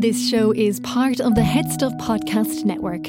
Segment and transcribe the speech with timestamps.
[0.00, 3.08] This show is part of the Head Stuff Podcast Network.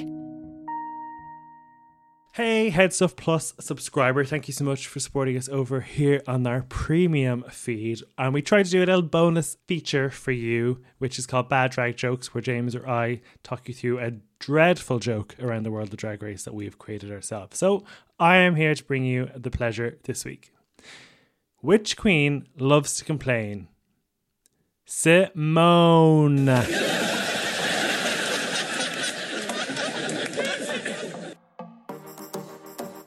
[2.33, 6.45] Hey, Head Stuff Plus subscriber, thank you so much for supporting us over here on
[6.45, 8.01] our premium feed.
[8.17, 11.71] And we try to do a little bonus feature for you, which is called Bad
[11.71, 15.93] Drag Jokes, where James or I talk you through a dreadful joke around the world
[15.93, 17.57] of drag race that we've created ourselves.
[17.57, 17.85] So
[18.19, 20.51] I am here to bring you the pleasure this week.
[21.59, 23.69] Which queen loves to complain?
[24.93, 26.45] Simone.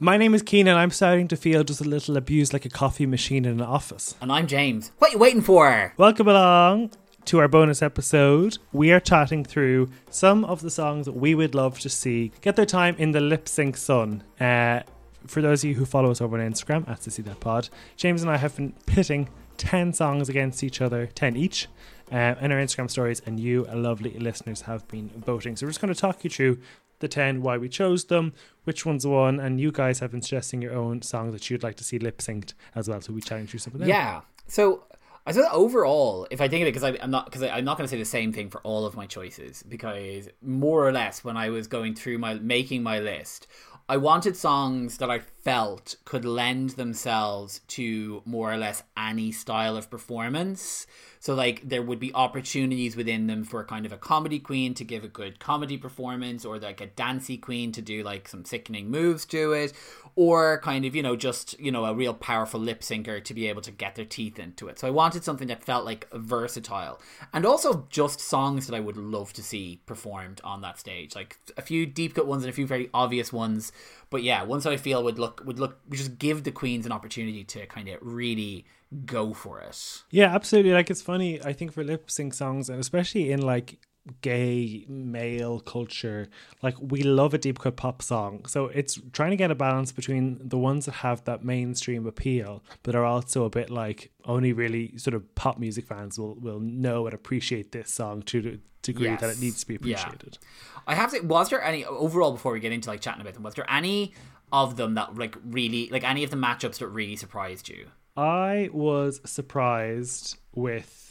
[0.01, 0.67] My name is Cian.
[0.67, 4.17] I'm starting to feel just a little abused like a coffee machine in an office.
[4.23, 4.93] And I'm James.
[4.97, 5.93] What you waiting for?
[5.99, 6.93] Welcome along
[7.27, 8.57] to our bonus episode.
[8.73, 12.57] We are chatting through some of the songs that we would love to see get
[12.57, 14.25] their time in the lip sync sun.
[14.41, 14.81] Uh,
[15.27, 18.23] for those of you who follow us over on Instagram at Sissy That Pod, James
[18.23, 21.69] and I have been pitting 10 songs against each other, 10 each,
[22.13, 25.57] uh, in our Instagram stories, and you, lovely listeners, have been voting.
[25.57, 26.59] So we're just going to talk you through
[27.01, 28.33] the 10, why we chose them,
[28.65, 31.77] which ones won, and you guys have been suggesting your own songs that you'd like
[31.77, 33.01] to see lip synced as well.
[33.01, 33.89] So we challenge you some of them.
[33.89, 34.23] Yeah.
[34.47, 34.85] So
[35.27, 37.87] I thought overall, if I think of it, because I'm not because I'm not going
[37.87, 41.37] to say the same thing for all of my choices, because more or less when
[41.37, 43.47] I was going through my making my list,
[43.87, 49.77] I wanted songs that I felt could lend themselves to more or less any style
[49.77, 50.87] of performance.
[51.21, 54.85] So like there would be opportunities within them for kind of a comedy queen to
[54.85, 58.91] give a good comedy performance, or like a dancey queen to do like some sickening
[58.91, 59.73] moves to it,
[60.17, 63.49] or kind of you know just you know a real powerful lip syncer to be
[63.49, 64.79] able to get their teeth into it.
[64.79, 67.01] So I wanted something that felt like versatile,
[67.33, 71.39] and also just songs that I would love to see performed on that stage, like
[71.57, 73.73] a few deep cut ones and a few very obvious ones.
[74.11, 76.93] But yeah, ones I feel would look would look would just give the queens an
[76.93, 78.67] opportunity to kind of really
[79.07, 80.03] go for it.
[80.11, 80.73] Yeah, absolutely.
[80.73, 83.79] Like it's funny, I think for lip sync songs and especially in like
[84.21, 86.29] gay male culture,
[86.63, 88.45] like we love a deep cut pop song.
[88.47, 92.63] So it's trying to get a balance between the ones that have that mainstream appeal,
[92.83, 96.61] but are also a bit like only really sort of pop music fans will will
[96.61, 99.21] know and appreciate this song to the degree yes.
[99.21, 100.39] that it needs to be appreciated.
[100.41, 100.49] Yeah.
[100.87, 103.43] I have to was there any overall before we get into like chatting about them,
[103.43, 104.15] was there any
[104.53, 107.87] of them that like really like any of the matchups that really surprised you?
[108.17, 111.04] I was surprised with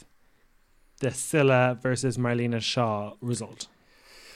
[1.00, 3.68] the Scylla versus Marlena Shaw result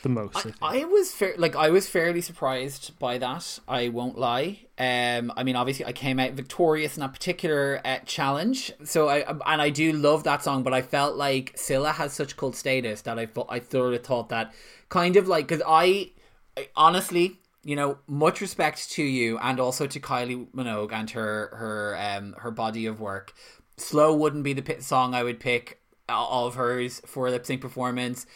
[0.03, 0.47] the most.
[0.63, 3.59] I, I, was fair, like I was fairly surprised by that.
[3.69, 4.61] I won't lie.
[4.79, 8.73] Um, I mean, obviously, I came out victorious in that particular uh, challenge.
[8.85, 12.37] So I and I do love that song, but I felt like Scylla has such
[12.37, 14.55] cult status that I thought I sort of thought that
[14.89, 16.13] kind of like because I,
[16.57, 21.51] I honestly you know, much respect to you and also to Kylie Minogue and her
[21.55, 23.35] her um her body of work.
[23.77, 28.27] Slow wouldn't be the song I would pick of hers for lip sync performance.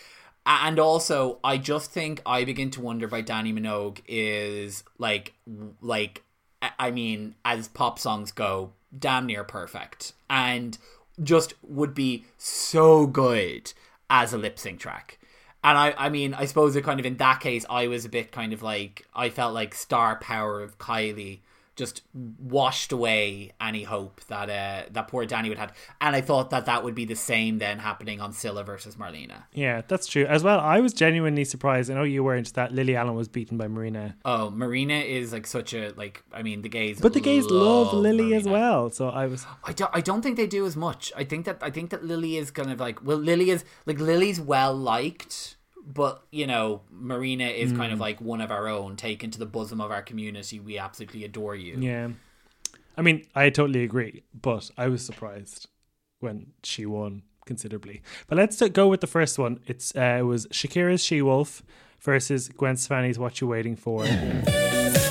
[0.44, 5.34] And also, I just think I begin to wonder by Dannii Minogue is like
[5.80, 6.22] like
[6.78, 10.12] I mean, as pop songs go, damn near perfect.
[10.28, 10.76] And
[11.22, 13.72] just would be so good
[14.10, 15.18] as a lip sync track
[15.64, 18.08] and I, I mean, I suppose it kind of in that case, I was a
[18.08, 21.40] bit kind of like I felt like star power of Kylie
[21.74, 26.50] just washed away any hope that uh, that poor Dannii would have, and I thought
[26.50, 29.44] that that would be the same then happening on Scylla versus Marlena.
[29.52, 30.60] Yeah, that's true as well.
[30.60, 31.90] I was genuinely surprised.
[31.90, 34.16] I know you weren't that Lily Allen was beaten by Marina.
[34.24, 36.22] Oh, Marina is like such a like.
[36.32, 38.36] I mean, the gays, but the gays love, love Lily Marina.
[38.36, 38.90] as well.
[38.90, 39.46] So I was.
[39.64, 39.90] I don't.
[39.94, 41.12] I don't think they do as much.
[41.16, 43.98] I think that I think that Lily is kind of like well, Lily is like
[43.98, 47.76] Lily's well liked but you know marina is mm.
[47.76, 48.02] kind of hmm.
[48.02, 50.60] like one of our own taken to the bosom of our community.
[50.60, 51.76] We absolutely adore you.
[51.78, 52.08] Yeah.
[52.96, 55.68] I mean i totally agree but i was surprised
[56.20, 58.02] when she won considerably.
[58.28, 59.58] But let's go with the first one.
[59.66, 61.62] It's uh, it was shakira's she wolf
[62.00, 64.04] versus gwen stefani's what you waiting for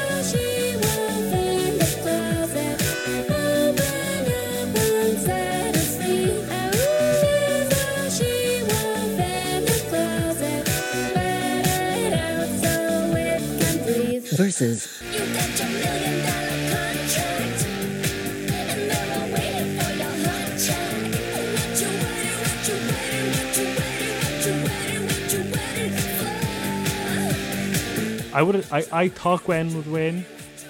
[28.34, 30.26] I would I, I thought Gwen would win.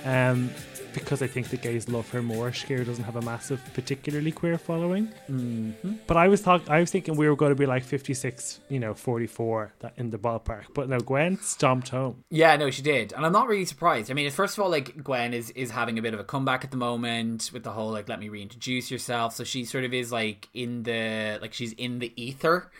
[0.06, 0.52] Um
[0.94, 2.52] because I think the gays love her more.
[2.52, 5.12] Shakira doesn't have a massive, particularly queer following.
[5.30, 5.94] Mm-hmm.
[6.08, 8.60] But I was thought I was thinking we were going to be like fifty six,
[8.70, 10.66] you know, forty four that in the ballpark.
[10.74, 12.24] But no, Gwen stomped home.
[12.30, 14.12] Yeah, no, she did, and I'm not really surprised.
[14.12, 16.64] I mean, first of all, like Gwen is is having a bit of a comeback
[16.64, 19.36] at the moment with the whole like let me reintroduce yourself.
[19.36, 22.72] So she sort of is like in the like she's in the ether.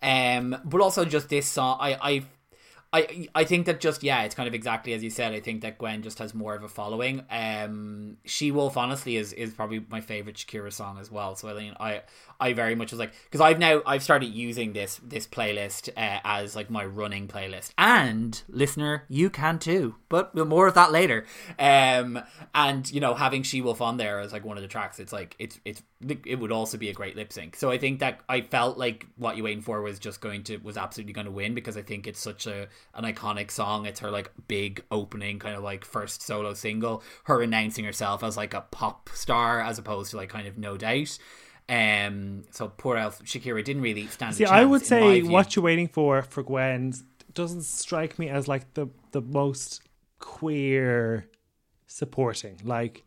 [0.00, 2.24] Um, but also just this song, I I
[2.92, 5.34] I I think that just yeah, it's kind of exactly as you said.
[5.34, 7.22] I think that Gwen just has more of a following.
[7.30, 11.36] Um, She Wolf honestly is is probably my favorite Shakira song as well.
[11.36, 12.02] So I mean, I
[12.40, 16.20] I very much was like because I've now I've started using this this playlist uh,
[16.24, 17.70] as like my running playlist.
[17.76, 21.26] And listener, you can too, but more of that later.
[21.58, 22.20] Um,
[22.54, 25.12] and you know having She Wolf on there as like one of the tracks, it's
[25.12, 25.82] like it's it's
[26.24, 27.56] it would also be a great lip sync.
[27.56, 30.58] So I think that I felt like what you waiting for was just going to
[30.58, 33.84] was absolutely going to win because I think it's such a an iconic song.
[33.84, 37.02] It's her like big opening, kind of like first solo single.
[37.24, 40.76] Her announcing herself as like a pop star as opposed to like kind of no
[40.76, 41.18] doubt.
[41.68, 44.34] Um, so poor Elf Shakira didn't really stand.
[44.34, 46.94] See, I would say what you're waiting for for Gwen
[47.34, 49.82] doesn't strike me as like the the most
[50.18, 51.28] queer
[51.86, 52.58] supporting.
[52.64, 53.04] Like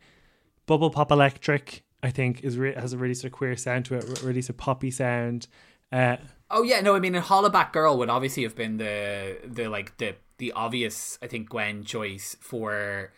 [0.66, 3.96] Bubble Pop Electric, I think is re- has a really sort of queer sound to
[3.96, 5.48] it, really sort of poppy sound.
[5.90, 6.16] Uh,
[6.54, 9.96] Oh yeah, no, I mean, a Hollaback Girl would obviously have been the the like
[9.96, 13.10] the the obvious, I think, Gwen choice for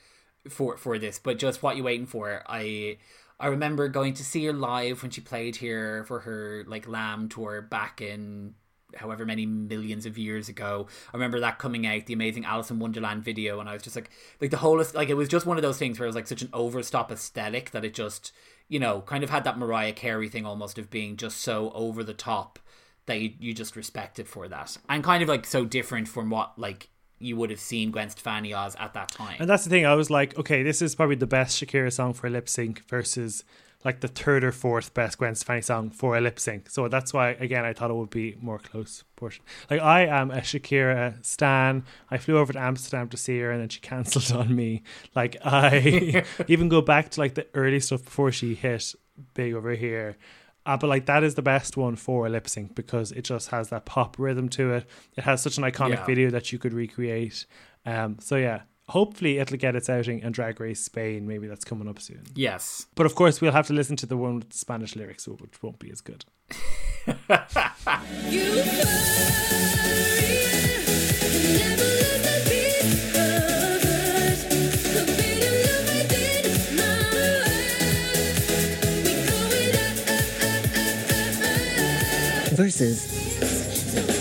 [0.48, 1.18] for for this.
[1.18, 2.44] But just what you waiting for?
[2.46, 2.98] I
[3.38, 7.28] I remember going to see her live when she played here for her like Lamb
[7.28, 8.54] tour back in
[8.96, 10.86] however many millions of years ago.
[11.12, 13.96] I remember that coming out, the amazing Alice in Wonderland video, and I was just
[13.96, 14.10] like,
[14.40, 16.26] like the whole like it was just one of those things where it was like
[16.26, 18.32] such an overstop aesthetic that it just
[18.68, 22.04] you know kind of had that Mariah Carey thing almost of being just so over
[22.04, 22.58] the top
[23.06, 26.30] that you, you just respect it for that and kind of like so different from
[26.30, 26.88] what like
[27.24, 29.36] you would have seen Gwen Stefani as at that time.
[29.38, 29.86] And that's the thing.
[29.86, 32.82] I was like, okay, this is probably the best Shakira song for a lip sync
[32.88, 33.44] versus
[33.84, 36.70] like the third or fourth best Gwen Stefani song for a lip sync.
[36.70, 39.44] So that's why, again, I thought it would be more close portion.
[39.70, 41.84] Like I am a Shakira stan.
[42.10, 44.82] I flew over to Amsterdam to see her, and then she cancelled on me.
[45.14, 48.94] Like I even go back to like the early stuff before she hit
[49.34, 50.16] big over here.
[50.66, 53.50] Uh, but like that is the best one for a lip sync because it just
[53.50, 54.86] has that pop rhythm to it.
[55.16, 56.06] It has such an iconic Yeah.
[56.06, 57.44] video that you could recreate.
[57.84, 61.26] Um, so yeah, hopefully it'll get its outing in Drag Race Spain.
[61.26, 62.22] Maybe that's coming up soon.
[62.34, 62.86] yes.
[62.94, 65.62] But of course, we'll have to listen to the one with the Spanish lyrics, which
[65.62, 66.24] won't be as good.
[82.56, 84.14] versus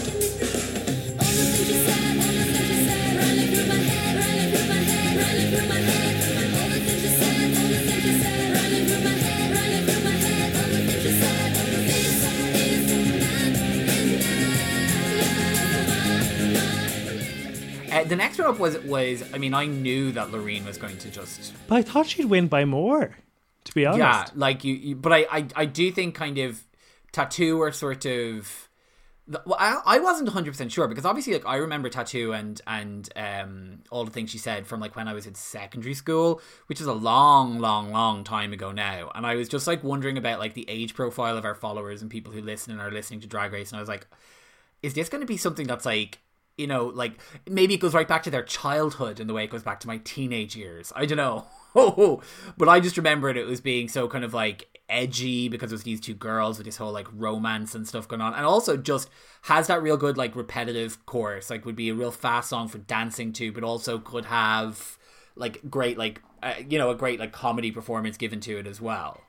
[17.91, 20.97] Uh, the next one up was was I mean I knew that Loreen was going
[20.97, 23.15] to just But I thought she'd win by more,
[23.65, 23.99] to be honest.
[23.99, 26.63] yeah like you, you but I, I I do think kind of
[27.13, 27.61] t.A.T.u.
[27.61, 28.69] or sort of
[29.45, 32.33] well, I, I wasn't 100% sure because obviously like I remember t.A.T.u.
[32.33, 35.93] and and um all the things she said from like when I was in secondary
[35.93, 39.11] school which is a long long long time ago now.
[39.15, 42.11] And I was just like wondering about like the age profile of our followers and
[42.11, 43.71] people who listen and are listening to drag race.
[43.71, 44.07] And I was like
[44.81, 46.19] is this going to be something that's like
[46.57, 47.13] you know like
[47.49, 49.87] maybe it goes right back to their childhood in the way it goes back to
[49.87, 50.91] my teenage years.
[50.95, 51.45] I don't know.
[52.55, 55.83] But i just remembered it was being so kind of like edgy because it was
[55.83, 59.09] these two girls with this whole like romance and stuff going on and also just
[59.43, 62.79] has that real good like repetitive chorus like would be a real fast song for
[62.79, 64.97] dancing to but also could have
[65.35, 68.81] like great like uh, you know a great like comedy performance given to it as
[68.81, 69.21] well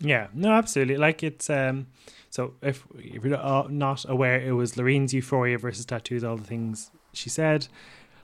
[0.00, 0.96] Yeah, no, absolutely.
[0.96, 1.88] Like it's um.
[2.30, 6.22] So if if you're uh, not aware, it was Loreen's Euphoria versus t.A.T.u.'s.
[6.22, 7.68] All the things she said,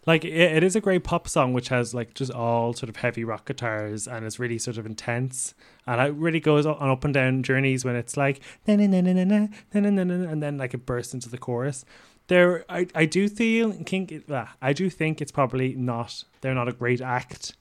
[0.07, 2.97] like it, it is a great pop song which has like just all sort of
[2.97, 5.55] heavy rock guitars and it's really sort of intense
[5.87, 9.01] and it really goes on up and down journeys when it's like na na na
[9.01, 11.85] na na na na na and then like it bursts into the chorus.
[12.27, 16.69] There, I I do feel think ah, I do think it's probably not they're not
[16.69, 17.55] a great act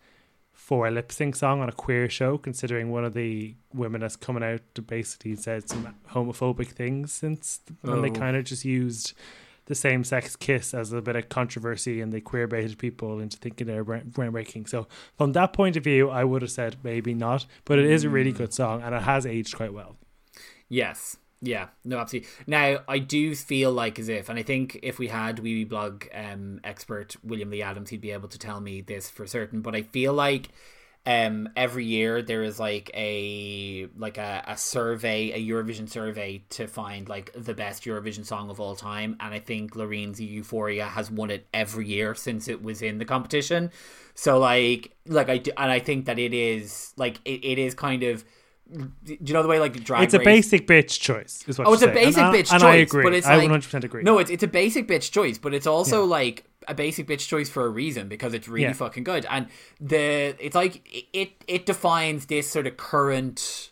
[0.53, 4.15] for a lip sync song on a queer show, considering one of the women that's
[4.15, 8.09] coming out to basically said some homophobic things since they Oh.
[8.12, 9.12] kind of just used
[9.65, 13.38] the same sex kiss as a bit of controversy and they queer baited people into
[13.38, 14.67] thinking they're groundbreaking.
[14.67, 18.03] So from that point of view, I would have said maybe not, but it is
[18.03, 19.98] a really good song and it has aged quite well.
[20.70, 21.17] Yes.
[21.46, 22.29] Yeah, no, absolutely.
[22.48, 26.62] Now, I do feel like as if, and I think if we had Wiwibloggs um,
[26.63, 29.60] expert William Lee Adams, he'd be able to tell me this for certain.
[29.60, 30.51] But I feel like
[31.05, 36.65] um, every year there is like a like a, a survey, a Eurovision survey to
[36.67, 41.12] find like the best Eurovision song of all time, and I think Loreen's Euphoria has
[41.12, 43.72] won it every year since it was in the competition.
[44.15, 47.74] So like, like I do, and I think that it is like it, it is
[47.74, 48.24] kind of
[48.72, 48.89] do
[49.20, 51.43] you know the way like drag It's a race- basic bitch choice.
[51.48, 51.96] Is what Oh, it's a saying.
[51.96, 53.03] basic and I- bitch and choice, I agree.
[53.03, 54.03] but it's I like 100% agree.
[54.03, 57.50] No, it's it's a basic bitch choice, but it's also like a basic bitch choice
[57.50, 58.74] for a reason because it's really Yeah.
[58.74, 59.25] fucking good.
[59.29, 59.48] And
[59.82, 60.82] the it's like
[61.13, 63.70] it it defines this sort of current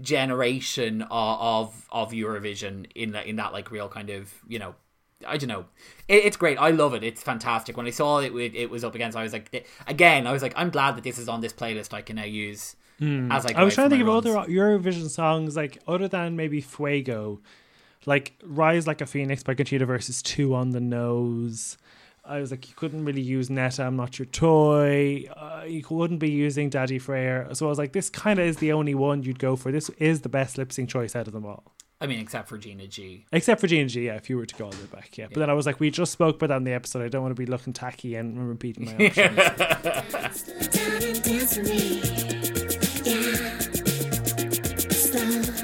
[0.00, 1.08] generation of
[1.40, 4.74] of, of Eurovision in that in that like real kind of you know.
[5.26, 5.66] I don't know.
[6.08, 6.58] It, it's great.
[6.58, 7.02] I love it.
[7.04, 7.76] It's fantastic.
[7.76, 9.16] When I saw it, it, it was up against.
[9.16, 11.92] I was like, again, I was like, I'm glad that this is on this playlist.
[11.92, 13.52] I can now use as I.
[13.56, 14.50] I was trying to think for of other.
[14.50, 17.40] Eurovision songs, like other than maybe Fuego,
[18.06, 21.76] like Rise Like a Phoenix by Conchita versus Two on the Nose.
[22.22, 25.24] I was like, you couldn't really use Netta, I'm Not Your Toy.
[25.34, 27.48] Uh, you wouldn't be using Daði Freyr.
[27.56, 29.72] So I was like, this kind of is the only one you'd go for.
[29.72, 31.74] This is the best lip sync choice out of them all.
[32.02, 33.26] I mean, except for Gina G.
[33.30, 35.26] Except for Gina G, yeah, if you were to go all the way back, yeah.
[35.26, 37.02] But then I was like, we just spoke about that in the episode.
[37.04, 40.42] I don't want to be looking tacky and repeating my options.
[40.68, 42.00] down and dance with me.
[43.04, 43.58] Yeah.
[44.90, 45.60] Slow.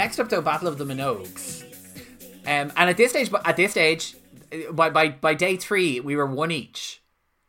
[0.00, 1.62] Next up, though, Battle of the Minogues.
[2.46, 4.16] Um, and at this stage, but at this stage,
[4.50, 7.02] uh, by by by day three, we were one each.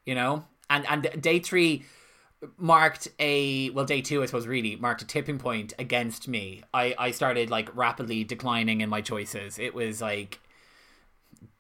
[0.06, 1.86] You know, and and day three
[2.58, 6.62] marked a well, day two, I suppose, really marked a tipping point against me.
[6.74, 9.58] I I started like rapidly declining in my choices.
[9.58, 10.42] It was like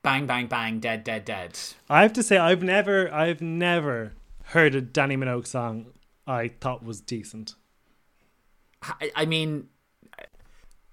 [0.03, 1.57] bang, bang, bang, dead, dead, dead.
[1.89, 4.11] I have to say, I've never, I've never
[4.47, 5.93] heard a Dannii Minogue song
[6.27, 7.55] I thought was decent.
[8.83, 9.69] I, I mean,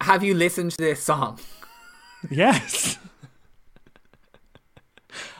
[0.08, 1.38] have you listened to this song?
[2.30, 2.98] Yes.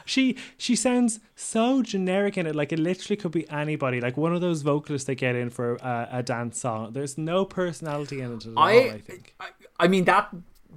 [0.05, 4.33] she she sounds so generic in it, like it literally could be anybody, like one
[4.33, 6.93] of those vocalists they get in for a, a dance song.
[6.93, 8.63] There's no personality in it at all.
[8.63, 9.35] I, I, think.
[9.39, 9.47] I,
[9.79, 10.29] I mean, that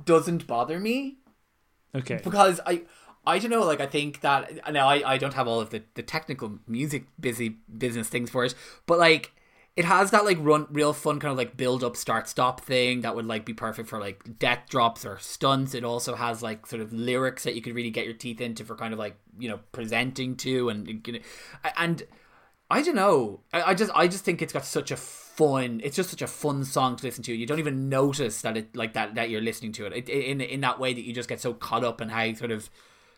[0.07, 1.19] doesn't bother me.
[1.95, 2.19] Okay.
[2.25, 2.85] because I
[3.27, 5.83] I don't know like I think that now I, I don't have all of the,
[5.93, 8.55] the technical music busy business things for it
[8.87, 9.33] but like
[9.75, 13.01] it has that like run real fun kind of like build up start stop thing
[13.01, 16.67] that would like be perfect for like death drops or stunts it also has like
[16.67, 19.17] sort of lyrics that you could really get your teeth into for kind of like
[19.39, 21.23] you know presenting to and
[21.77, 22.03] and
[22.73, 23.41] I don't know.
[23.53, 25.83] I, I just I just think it's got such a fun.
[25.85, 27.35] It's just such a fun song to listen to.
[27.35, 30.41] You don't even notice that it like that that you're listening to it, it in
[30.41, 32.71] in that way that you just get so caught up in how sort of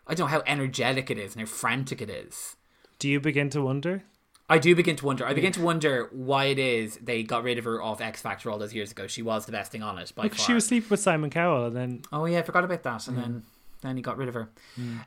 [0.09, 2.57] I don't know how energetic it is and how frantic it is.
[2.99, 4.03] Do you begin to wonder?
[4.49, 5.27] I do begin to wonder.
[5.27, 8.51] I begin to wonder why it is they got rid of her off X Factor
[8.51, 9.07] all those years ago.
[9.07, 10.39] She was the best thing on it by far.
[10.47, 13.17] she was sleeping with Simon Cowell, and then Oh yeah, I forgot about that, and
[13.17, 13.43] then Mm.
[13.81, 14.51] then he got rid of her.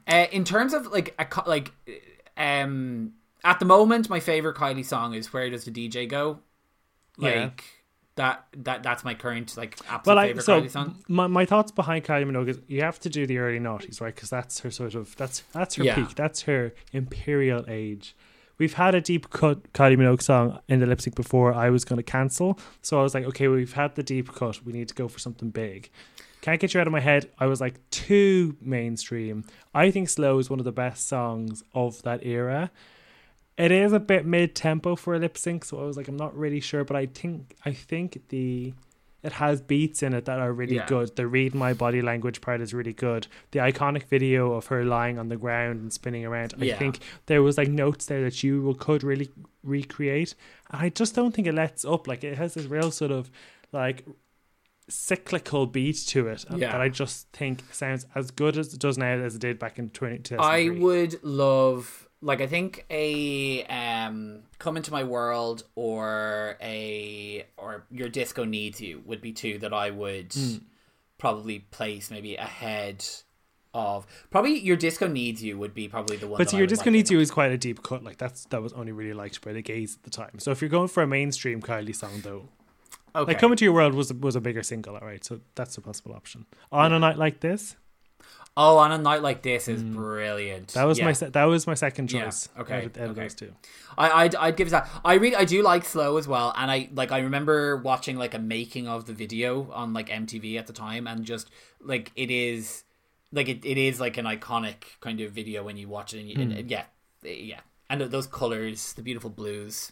[0.07, 1.71] Uh, in terms of like a co- like
[2.35, 3.13] um
[3.43, 6.39] at the moment, my favorite Kylie song is "Where Does the DJ Go."
[7.17, 7.49] Like Yeah.
[8.15, 10.95] that that that's my current like absolute well, I favorite so Kylie song.
[11.07, 14.13] my, my thoughts behind Kylie Minogue is you have to do the early noughties, right?
[14.13, 15.95] Because that's her sort of that's that's her Yeah.
[15.95, 18.15] peak, that's her imperial age.
[18.57, 21.53] We've had a deep cut Kylie Minogue song in the lip sync before.
[21.53, 24.65] I was going to cancel, so I was like, okay, we've had the deep cut.
[24.65, 25.91] We need to go for something big.
[26.41, 27.29] Can't get you out of my head.
[27.39, 29.43] I was like too mainstream.
[29.73, 32.71] I think "Slow" is one of the best songs of that era.
[33.57, 36.17] It is a bit mid tempo for a lip sync, so I was like, I'm
[36.17, 38.73] not really sure, but I think I think the
[39.27, 40.87] it has beats in it that are really Yeah.
[40.87, 41.15] good.
[41.15, 43.27] The read my body language part is really good.
[43.51, 46.79] The iconic video of her lying on the ground and spinning around, I Yeah.
[46.79, 49.29] think there was like notes there that you could really
[49.63, 50.33] recreate.
[50.71, 52.07] And I just don't think it lets up.
[52.07, 53.29] Like it has this real sort of
[53.73, 54.05] like
[54.89, 56.71] cyclical beat to it Yeah.
[56.71, 59.77] that I just think sounds as good as it does now as it did back
[59.77, 66.57] in 20, I would love like I think a um come into my world or
[66.61, 70.57] a or your disco needs you would be two that I would Hmm.
[71.17, 73.05] probably place maybe ahead
[73.73, 76.37] of probably your disco needs you would be probably the one.
[76.39, 78.03] But so your disco like needs you is quite a deep cut.
[78.03, 80.39] Like that's that was only really liked by the gays at the time.
[80.39, 82.49] So if you're going for a mainstream Kylie song though,
[83.15, 83.31] Okay.
[83.33, 85.23] like "Coming to Your World" was was a bigger single, all right.
[85.23, 86.45] So that's a possible option.
[86.71, 87.75] On a night like this,
[88.57, 90.67] oh, on a night like this is brilliant.
[90.69, 90.73] Mm.
[90.73, 91.05] that was Yeah.
[91.05, 92.49] my se- that was my second Yeah, choice.
[92.59, 93.21] okay, out of, out of okay.
[93.21, 93.53] those two.
[93.97, 94.89] I, I'd, I'd give it that.
[95.05, 97.11] I really, I do like slow as well, and I like.
[97.11, 101.07] I remember watching like a making of the video on like MTV at the time,
[101.07, 101.49] and just
[101.81, 102.83] like it is,
[103.31, 106.19] like it, it is like an iconic kind of video when you watch it.
[106.19, 106.51] And, you, Hmm.
[106.51, 106.83] and yeah,
[107.23, 109.91] yeah, and those colors, the beautiful blues.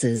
[0.00, 0.12] And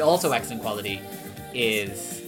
[0.00, 1.02] also excellent quality
[1.52, 2.22] is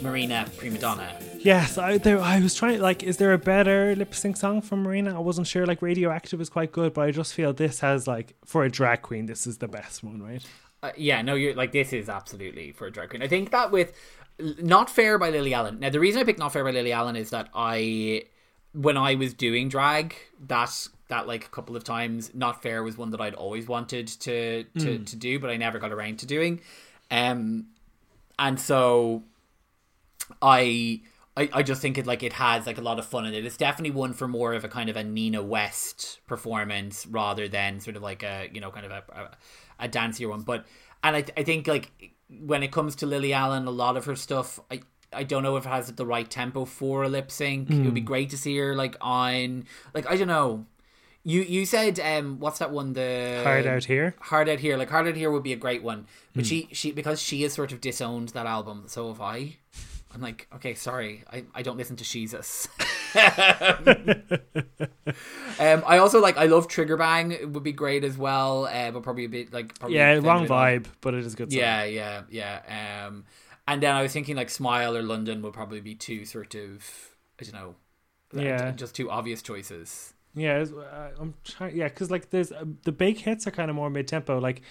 [0.00, 1.07] Marina Prima Donna.
[1.40, 4.82] Yes, I there I was trying like is there a better lip sync song from
[4.82, 5.14] Marina?
[5.14, 8.34] I wasn't sure like Radioactive is quite good, but I just feel this has like
[8.44, 10.44] for a drag queen this is the best one, right?
[10.82, 13.22] Uh, yeah, no, you're like this is absolutely for a drag queen.
[13.22, 13.92] I think that with
[14.38, 15.80] Not Fair by Lily Allen.
[15.80, 18.24] Now, the reason I picked Not Fair by Lily Allen is that I,
[18.72, 20.14] when I was doing drag,
[20.46, 24.06] that that like a couple of times, Not Fair was one that I'd always wanted
[24.08, 26.60] to to to do, but I never got around to doing.
[27.10, 27.68] Um,
[28.38, 29.24] and so
[30.40, 31.00] I.
[31.38, 33.44] I, I just think it like it has like a lot of fun in it.
[33.44, 37.80] It's definitely one for more of a kind of a Nina West performance rather than
[37.80, 39.02] sort of like a you know kind of a
[39.78, 40.42] a, a dancier one.
[40.42, 40.66] But
[41.04, 41.92] and I I think like
[42.28, 44.80] when it comes to Lily Allen, a lot of her stuff I.
[45.10, 47.70] I don't know if it has the right tempo for a lip sync.
[47.70, 49.64] It would be great to see her like on
[49.94, 50.66] like I don't know.
[51.24, 54.14] You you said um what's that one the Hard out here.
[54.20, 54.76] Hard Out Here.
[54.76, 56.06] Like Hard Out Here would be a great one.
[56.34, 59.56] But she she because she has sort of disowned that album, so have I.
[60.14, 62.68] I'm like, okay, sorry, I, I don't listen to Sheezus.
[65.60, 67.32] um, I also like I love Trigger Bang.
[67.32, 70.46] It would be great as well, uh, but probably a bit like probably Yeah, wrong
[70.46, 71.60] vibe, but it is good song.
[71.60, 73.06] Yeah, yeah, yeah.
[73.06, 73.24] Um,
[73.66, 76.84] and then I was thinking like Smile or London would probably be too sort of
[77.40, 77.74] I don't know,
[78.32, 78.72] Yeah.
[78.72, 80.14] just two obvious choices.
[80.34, 81.76] Yeah, uh, I'm trying.
[81.76, 84.38] Yeah, because like there's uh, the big hits are kind of more mid tempo.
[84.38, 84.62] Like,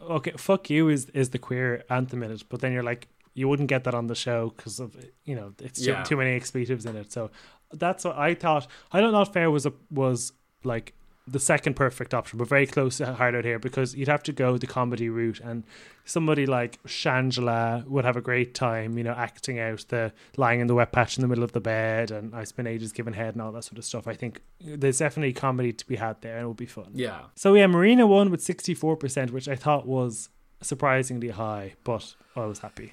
[0.00, 3.46] okay, fuck you is is the queer anthem in it, but then you're like you
[3.48, 6.02] wouldn't get that on the show because of you know it's too, Yeah.
[6.02, 7.12] too many expletives in it.
[7.12, 7.30] So
[7.72, 8.66] that's what I thought.
[8.92, 10.32] I don't know if fair was a was
[10.64, 10.92] like
[11.28, 14.32] the second perfect option, but very close to hard out here because you'd have to
[14.32, 15.64] go the comedy route, and
[16.04, 20.68] somebody like Shangela would have a great time, you know, acting out the lying in
[20.68, 23.34] the wet patch in the middle of the bed, and I spent ages giving head
[23.34, 24.06] and all that sort of stuff.
[24.06, 26.90] I think there's definitely comedy to be had there, and it will be fun.
[26.94, 27.22] Yeah.
[27.34, 30.28] So yeah, Marina won with sixty four percent, which I thought was
[30.62, 32.92] surprisingly high, but I was happy.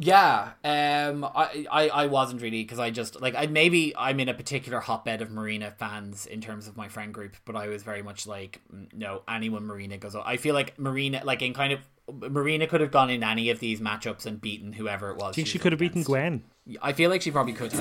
[0.00, 4.28] Yeah, um, I, I, I wasn't really because I just like I maybe I'm in
[4.28, 7.82] a particular hotbed of Marina fans in terms of my friend group, but I was
[7.82, 10.14] very much like mm, no anyone Marina goes.
[10.14, 11.80] I feel like Marina like in kind of
[12.30, 15.32] Marina could have gone in any of these matchups and beaten whoever it was.
[15.32, 16.04] I think was she could have beaten.
[16.04, 16.44] Gwen.
[16.80, 17.72] I feel like she probably could.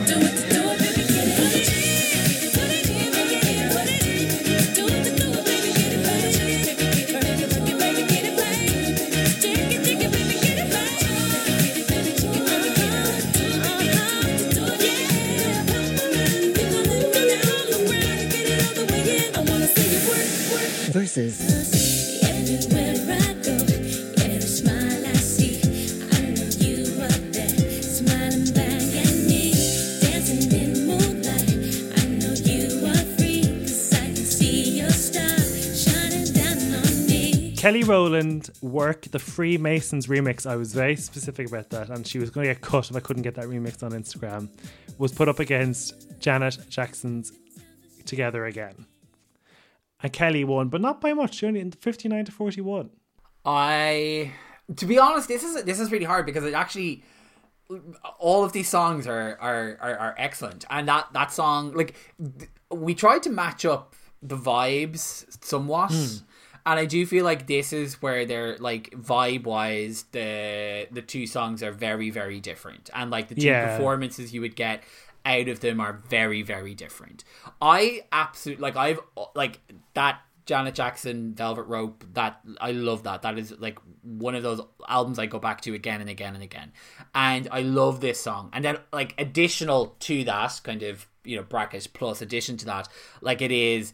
[37.67, 40.49] Kelly Rowland work the Freemasons remix.
[40.49, 43.01] I was very specific about that, and she was going to get cut if I
[43.01, 44.47] couldn't get that remix on Instagram.
[44.99, 47.33] Was put up against Janet Jackson's
[48.05, 48.85] Together Again,
[50.01, 51.35] and Kelly won, but not by much.
[51.35, 52.89] She only fifty nine to forty one.
[53.43, 54.31] I,
[54.73, 57.03] to be honest, this is this is really hard because it actually
[58.17, 62.49] all of these songs are are are, are excellent, and that that song like th-
[62.71, 65.91] we tried to match up the vibes somewhat.
[65.91, 66.23] Hmm.
[66.67, 71.25] And I do feel like this is where they're like vibe wise, the the two
[71.25, 73.77] songs are very very different, and like the two Yeah.
[73.77, 74.83] performances you would get
[75.25, 77.23] out of them are very very different.
[77.61, 78.99] I absolutely like I've
[79.33, 79.61] like
[79.93, 84.61] that Janet Jackson Velvet Rope that I love that that is like one of those
[84.87, 86.71] albums I go back to again and again and again
[87.15, 91.43] and I love this song and then like additional to that kind of you know
[91.43, 92.87] bracket plus addition to that
[93.21, 93.93] like it is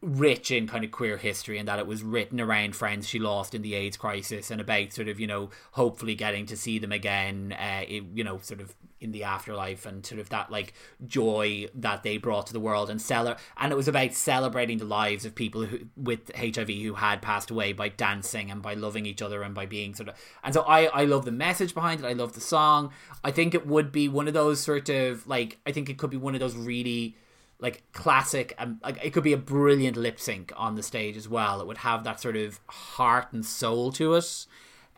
[0.00, 3.54] rich in kind of queer history and that it was written around friends she lost
[3.54, 6.92] in the AIDS crisis and about sort of you know hopefully getting to see them
[6.92, 10.72] again uh, you know sort of in the afterlife and sort of that like
[11.06, 14.84] joy that they brought to the world and cele- and it was about celebrating the
[14.84, 19.06] lives of people who with HIV who had passed away by dancing and by loving
[19.06, 22.00] each other and by being sort of and so I I love the message behind
[22.00, 22.90] it I love the song.
[23.22, 26.10] I think it would be one of those sort of like I think it could
[26.10, 27.16] be one of those really
[27.58, 31.28] like classic um, like it could be a brilliant lip sync on the stage as
[31.28, 34.46] well it would have that sort of heart and soul to it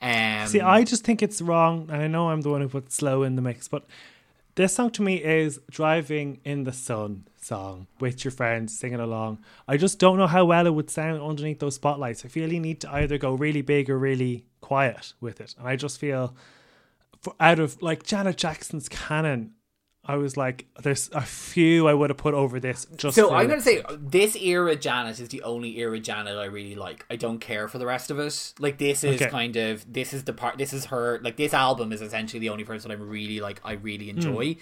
[0.01, 2.93] um See, I just think it's wrong, and I know I'm the one who put
[2.93, 3.85] slow in the mix, but
[4.59, 9.39] This song to me is driving in the sun song with your friends singing along.
[9.69, 12.25] I just don't know how well it would sound underneath those spotlights.
[12.25, 15.55] I feel you need to either go really big or really quiet with it.
[15.61, 16.35] And I just feel
[17.21, 19.53] for, out of like Janet Jackson's canon,
[20.09, 22.87] I was like, there's a few I would have put over this.
[22.97, 26.75] Just So I'm to say this era Janet is the only era Janet I really
[26.75, 27.05] like.
[27.11, 28.55] I don't care for the rest of it.
[28.59, 29.31] Like this is Okay.
[29.31, 30.57] kind of this is the part.
[30.57, 31.21] This is her.
[31.23, 33.61] Like this album is essentially the only person I'm really like.
[33.63, 34.17] I really hmm.
[34.17, 34.57] enjoy.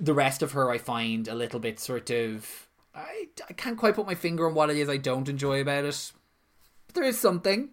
[0.00, 2.66] The rest of her I find a little bit sort of.
[2.92, 5.84] I I can't quite put my finger on what it is I don't enjoy about
[5.84, 6.12] it.
[6.88, 7.68] But there is something.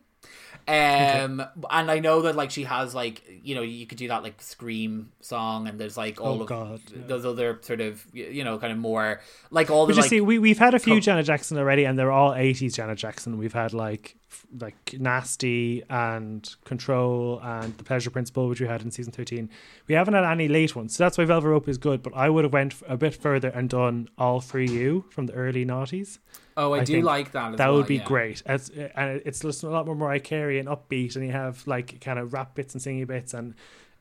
[0.67, 4.23] Um and I know that like she has like you know you could do that
[4.23, 7.01] like scream song and there's like all Oh, of God, yeah.
[7.07, 9.19] those other sort of you know kind of more
[9.51, 11.57] like all the But you like see, we we've had a few Co- Janet Jackson
[11.57, 13.37] already, and they're all '80s Janet Jackson.
[13.37, 14.15] We've had like
[14.59, 19.49] like Nasty and Control and The Pleasure Principle, which we had in season 13.
[19.87, 22.01] We haven't had any late ones, so that's why Velvet Rope is good.
[22.03, 25.33] But I would have went a bit further and done All for You from the
[25.33, 26.19] early noughties.
[26.55, 27.53] Oh, I, I do like that.
[27.53, 28.03] As That well, would be yeah.
[28.03, 28.43] great.
[28.45, 31.99] It's, and it's just a lot more Mariah Carey and upbeat, and you have like
[32.01, 33.55] kind of rap bits and singing bits, and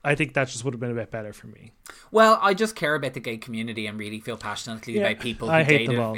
[0.04, 1.72] I think that just would have been a bit better for me.
[2.10, 5.48] Well, I just care about the gay community and really feel passionately Yeah, about people.
[5.48, 5.96] Who I hate dated.
[5.96, 6.16] them all.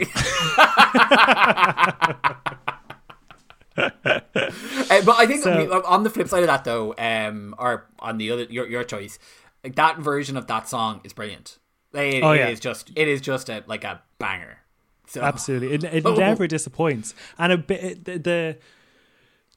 [4.90, 8.18] Uh, but I think So- on the flip side of that, though, um, or on
[8.18, 9.18] the other, your your choice,
[9.62, 11.58] like that version of that song is brilliant.
[11.92, 12.48] It, Oh, it yeah.
[12.48, 14.58] is just it is just a like a banger.
[15.06, 16.14] So Absolutely, it, it Oh.
[16.14, 18.58] never disappoints, and a bit the, the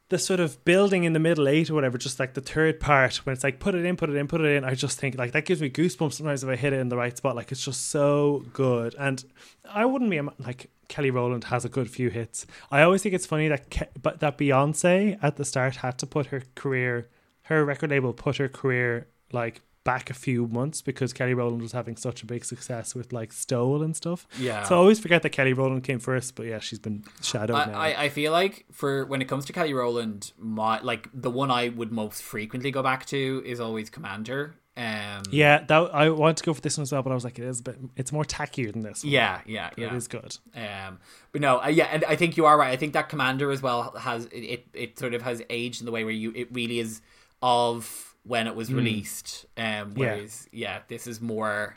[0.09, 3.17] the sort of building in the middle eight or whatever, just like the third part
[3.25, 4.63] when it's like put it in, put it in, put it in.
[4.63, 6.95] I just think like that gives me goosebumps sometimes if I hit it in the
[6.97, 7.35] right spot.
[7.35, 9.23] Like it's just so good, and
[9.69, 12.45] I wouldn't be like Kelly Rowland has a good few hits.
[12.71, 16.07] I always think it's funny that Ke- but that Beyonce at the start had to
[16.07, 17.09] put her career,
[17.43, 21.71] her record label put her career like back a few months because Kelly Rowland was
[21.71, 24.27] having such a big success with like Stole and stuff.
[24.37, 24.63] Yeah.
[24.63, 27.65] So I always forget that Kelly Rowland came first, but yeah, she's been shadowed I,
[27.65, 27.79] now.
[27.79, 31.49] I, I feel like for when it comes to Kelly Rowland, my like the one
[31.49, 34.55] I would most frequently go back to is always Commander.
[34.77, 37.23] Um, yeah, that I want to go for this one as well, but I was
[37.23, 37.77] like, it is a bit.
[37.95, 39.03] It's more tackier than this.
[39.03, 39.87] One, yeah, yeah, yeah.
[39.87, 40.37] it is good.
[40.55, 40.99] Um,
[41.31, 42.71] but no, uh, yeah, and I think you are right.
[42.71, 45.85] I think that Commander as well has it, it, it sort of has aged in
[45.85, 47.01] the way where you it really is
[47.41, 49.45] of when it was released.
[49.57, 50.79] Um, whereas yeah.
[50.87, 51.75] this is more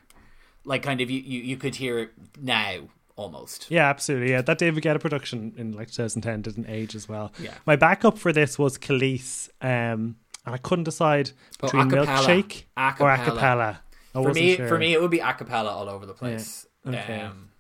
[0.65, 3.71] like kind of you, you you could hear it now almost.
[3.71, 4.33] Yeah, absolutely.
[4.33, 7.33] Yeah, that David Guetta production in like 2010 didn't age as well.
[7.41, 7.55] Yeah.
[7.67, 10.17] My backup for this was Kelis, um,
[10.51, 12.07] and I couldn't decide between acapella.
[12.07, 13.17] Milkshake or Acapella.
[13.17, 13.79] acapella.
[14.15, 14.69] I for me, sure.
[14.69, 16.67] for me, it would be a cappella all over the place.
[16.85, 17.03] Yeah.
[17.03, 17.21] Okay.
[17.21, 17.51] Um,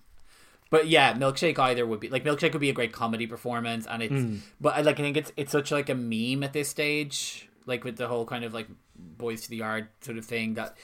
[0.70, 4.02] but yeah, milkshake either would be like milkshake would be a great comedy performance, and
[4.02, 4.36] it's Hmm.
[4.60, 7.84] but I like I think it's it's such like a meme at this stage, like
[7.84, 10.76] with the whole kind of like boys to the yard sort of thing that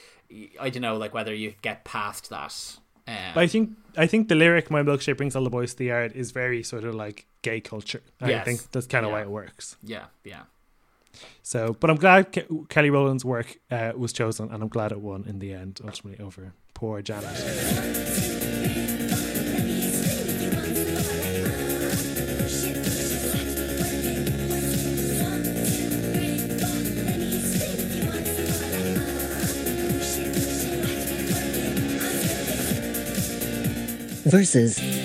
[0.59, 2.53] I don't know like whether you get past that.
[3.07, 5.77] Um, But I think I think the lyric "My milkshake brings all the boys to
[5.77, 8.01] the yard" is very sort of like gay culture.
[8.21, 9.77] I think that's kind of why it works.
[9.83, 10.43] yeah, yeah.
[11.43, 14.99] So, but I'm glad Ke- Kelly Rowland's work uh, was chosen, and I'm glad it
[14.99, 18.37] won in the end, ultimately over poor Janet.
[34.27, 34.96] versus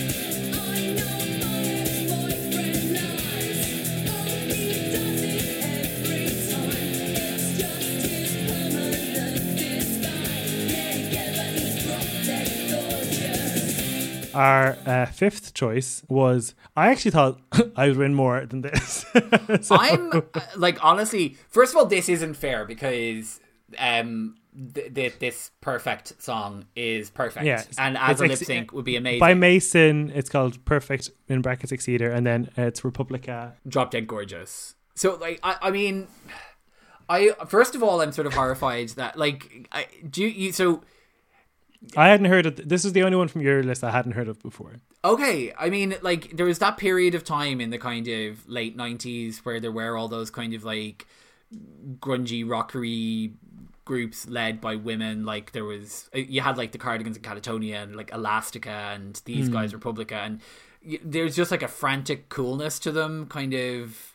[14.35, 17.41] Our uh, fifth choice was I actually thought
[17.77, 19.05] I would win more than this.
[19.63, 20.21] So- I'm uh,
[20.57, 23.41] like honestly, first of all, this isn't fair because
[23.79, 24.37] um
[24.75, 28.85] th- th- this perfect song is perfect, Yeah, and as a ex- lip sync would
[28.85, 29.21] be amazing.
[29.21, 33.55] by Mason, it's called Perfect in brackets Exceeder, and then uh, it's Republica.
[33.67, 34.75] drop dead gorgeous.
[34.95, 36.07] So like I, I mean
[37.09, 40.83] I first of all I'm sort of horrified that like I do you, you so
[41.97, 42.85] I hadn't heard of this.
[42.85, 44.77] Is the only one from your list I hadn't heard of before.
[45.05, 48.77] okay I mean like there was that period of time in the kind of late
[48.77, 51.07] 90s where there were all those kind of like
[51.99, 53.33] grungy rockery
[53.85, 57.83] groups led by women like there was uh, you had like the cardigans and catatonia
[57.83, 59.53] and like elastica and these hmm.
[59.53, 60.41] guys republica and
[60.87, 64.12] y- there's just like a frantic coolness to them kind of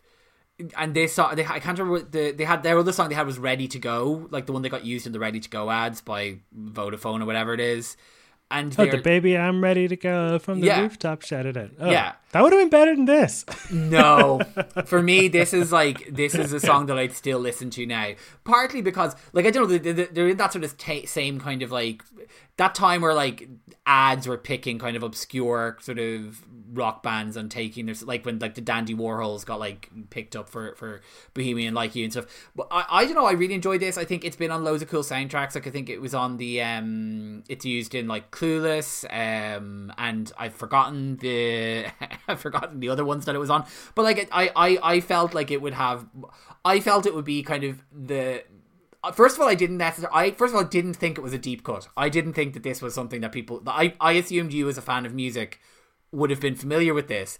[0.77, 3.15] and they saw they I can't remember what the they had their other song they
[3.15, 5.49] had was Ready to Go, like the one that got used in the Ready to
[5.49, 7.95] Go ads by Vodafone or whatever it is.
[8.49, 10.79] and Oh, the baby, I'm ready to go from the Yeah.
[10.81, 11.71] rooftop, shouted it out.
[11.81, 12.13] Oh, Yeah.
[12.31, 13.43] That would have been better than this.
[13.71, 14.39] No,
[14.85, 18.13] for me, this is like this is a song that I'd still listen to now.
[18.45, 21.39] Partly because, like, I don't know, they- they- they're in that sort of ta same
[21.39, 22.03] kind of like
[22.57, 23.47] that time where like
[23.85, 26.43] ads were picking kind of obscure sort of
[26.73, 30.49] rock bands and taking there's like when like the Dandy Warhols got like picked up
[30.49, 31.01] for for
[31.33, 32.49] Bohemian Like You and stuff.
[32.55, 33.97] But I, I don't know, I really enjoyed this.
[33.97, 35.55] I think it's been on loads of cool soundtracks.
[35.55, 40.31] Like I think it was on the um, it's used in like Clueless, um, and
[40.37, 41.85] I've forgotten the
[42.27, 43.65] I've forgotten the other ones that it was on.
[43.95, 46.05] But like I I I felt like it would have,
[46.65, 48.43] I felt it would be kind of the.
[49.07, 50.17] Uh, First of all, I didn't necessarily.
[50.17, 51.87] I first of all didn't think it was a deep cut.
[51.95, 53.61] I didn't think that this was something that people.
[53.67, 55.59] I I assumed you as a fan of music
[56.11, 57.39] would have been familiar with this,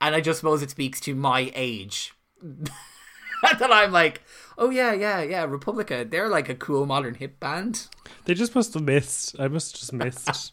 [0.00, 2.12] and I just suppose it speaks to my age.
[3.42, 4.22] that I'm like,
[4.56, 6.06] oh yeah, yeah, yeah, Republica.
[6.08, 7.86] They're like a cool modern hip band.
[8.24, 9.36] They just must have missed.
[9.38, 10.52] I must have just missed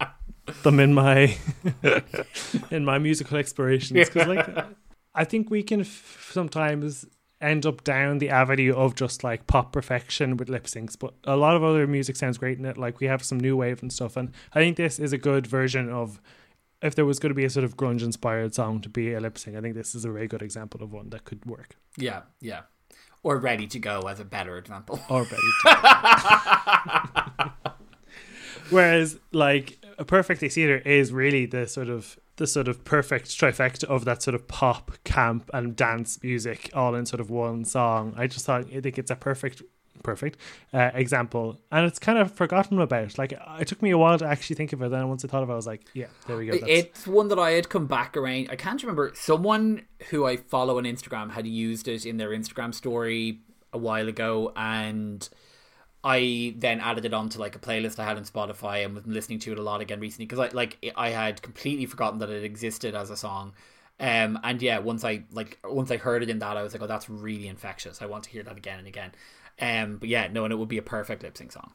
[0.63, 1.37] them in my
[2.71, 4.47] in my musical explorations because, like,
[5.15, 7.05] I think we can f- sometimes
[7.41, 11.35] end up down the avenue of just like pop perfection with lip syncs, but a
[11.35, 12.77] lot of other music sounds great in it.
[12.77, 15.47] Like we have some new wave and stuff, and I think this is a good
[15.47, 16.21] version of.
[16.81, 19.19] If there was going to be a sort of grunge inspired song to be a
[19.19, 21.77] lip sync, I think this is a very good example of one that could work.
[21.97, 22.63] Yeah, yeah.
[23.23, 24.99] Or ready to go as a better example.
[25.09, 27.51] or ready to.
[28.69, 33.85] Whereas, like, a perfectly theater is really the sort of the sort of perfect trifecta
[33.85, 38.13] of that sort of pop, camp, and dance music all in sort of one song.
[38.17, 39.61] I just thought I think it's a perfect,
[40.03, 40.37] perfect
[40.73, 43.17] uh, example, and it's kind of forgotten about.
[43.17, 44.89] Like, it took me a while to actually think of it.
[44.91, 46.53] Then once I thought of it, I was like, yeah, there we go.
[46.53, 48.49] That's, It's one that I had come back around.
[48.51, 49.11] I can't remember.
[49.15, 53.39] Someone who I follow on Instagram had used it in their Instagram story
[53.71, 55.27] a while ago, and
[56.05, 59.39] I then added it onto like a playlist I had on Spotify and was listening
[59.39, 62.43] to it a lot again recently because I like I had completely forgotten that it
[62.43, 63.53] existed as a song.
[63.99, 66.83] Um, and yeah, once I like once I heard it in that, I was like,
[66.83, 68.03] oh, that's really infectious.
[68.03, 69.11] I want to hear that again and again.
[69.59, 71.71] Um, but yeah, no, and it would be a perfect lip sync song.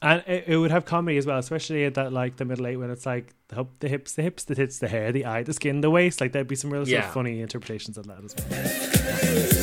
[0.00, 2.76] and it, it would have comedy as well, especially at that like the middle eight
[2.76, 5.42] when it's like the hip, the hips, the hips, the tits, the hair, the eye,
[5.42, 6.22] the skin, the waist.
[6.22, 8.34] Like there'd be some real sort of funny interpretations of that as
[9.50, 9.53] well.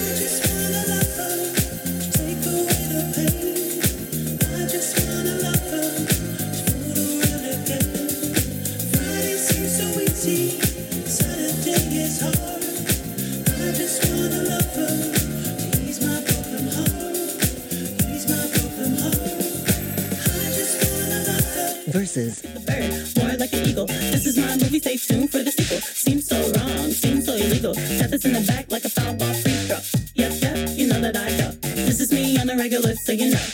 [22.01, 23.85] Versus bird, more like an eagle.
[23.85, 25.77] This is my movie, stay tuned for the sequel.
[25.81, 27.75] Seems so wrong, seems so illegal.
[27.75, 29.77] Shot this in the back like a foul ball free throw.
[30.15, 31.51] Yep, yep, you know that I go.
[31.61, 33.45] This is me on the regular, so you know.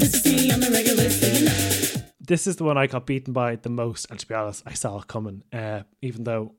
[0.00, 2.04] This is me on the regular, so you know.
[2.20, 4.74] this is the one I got beaten by the most, and to be honest, I
[4.74, 5.44] saw it coming.
[5.50, 6.56] Uh, even though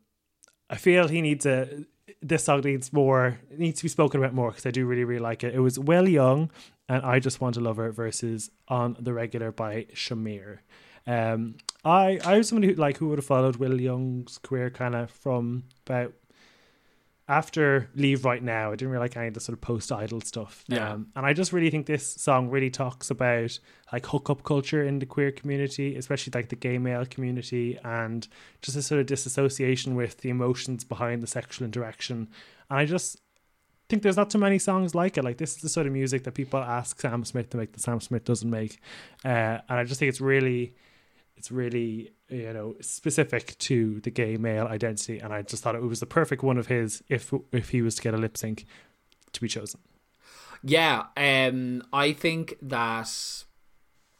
[0.67, 1.85] I feel he needs a
[2.21, 5.21] this song needs more needs to be spoken about more because I do really really
[5.21, 5.55] like it.
[5.55, 6.51] It was Will Young
[6.87, 10.59] and I just want to love her versus on the regular by Shamir.
[11.07, 11.55] Um,
[11.85, 15.11] I I was somebody who like who would have followed Will Young's career kind of
[15.11, 16.13] from about
[17.29, 18.71] after Leave Right Now.
[18.71, 20.65] I didn't really like any of the sort of post idol stuff.
[20.67, 20.93] Yeah.
[20.93, 23.57] Um, and I just really think this song really talks about
[23.93, 28.27] like hookup culture in the queer community, especially like the gay male community, and
[28.63, 32.27] just a sort of disassociation with the emotions behind the sexual interaction.
[32.69, 33.21] And I just
[33.89, 35.23] think there's not too many songs like it.
[35.23, 37.81] Like this is the sort of music that people ask Sam Smith to make that
[37.81, 38.79] Sam Smith doesn't make.
[39.23, 40.73] Uh, and I just think it's really
[41.39, 45.81] it's really you know specific to the gay male identity and i just thought it
[45.81, 48.65] was the perfect one of his if if he was to get a lip sync
[49.31, 49.79] to be chosen
[50.61, 53.09] Yeah, um, I think that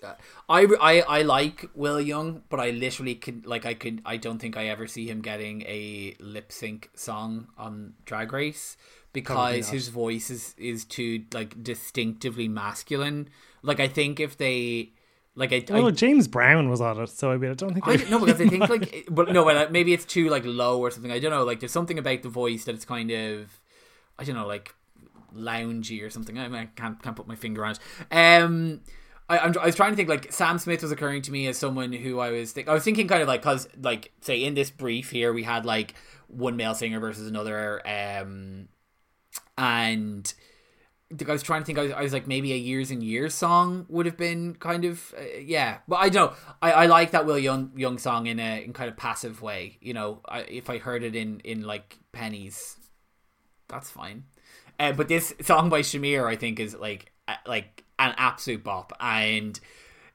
[0.01, 0.13] uh,
[0.47, 4.39] I, I I like Will Young, but I literally could like I could I don't
[4.39, 8.77] think I ever see him getting a lip sync song on Drag Race
[9.11, 13.27] because his voice is is too like distinctively masculine.
[13.61, 14.93] Like I think if they
[15.39, 17.87] like I, I oh james brown was on it so i mean i don't think
[17.87, 20.91] I don't because I think like, but no, well, maybe it's too like low or
[20.91, 21.11] something.
[21.11, 21.43] I don't know.
[21.43, 23.59] Like, there's something about the voice that it's kind of,
[24.17, 24.73] I don't know, like
[25.35, 26.37] loungy or something.
[26.37, 27.79] I, I can't can't put my finger on it.
[28.11, 28.81] Um,
[29.29, 31.57] I, I'm, I was trying to think like Sam Smith was occurring to me as
[31.57, 34.53] someone who I was think I was thinking kind of like because like say in
[34.53, 35.95] this brief here we had like
[36.27, 38.67] one male singer versus another, um,
[39.57, 40.33] and.
[41.27, 41.79] I was trying to think.
[41.79, 44.85] I was, I was like, maybe a years and years song would have been kind
[44.85, 45.79] of, uh, yeah.
[45.87, 46.33] But I don't.
[46.61, 49.77] I, I like that Will Young Young song in a in kind of passive way.
[49.81, 52.77] You know, I, if I heard it in in like pennies,
[53.67, 54.23] that's fine.
[54.79, 57.11] Uh, but this song by Shamir, I think, is like
[57.45, 59.59] like an absolute bop, and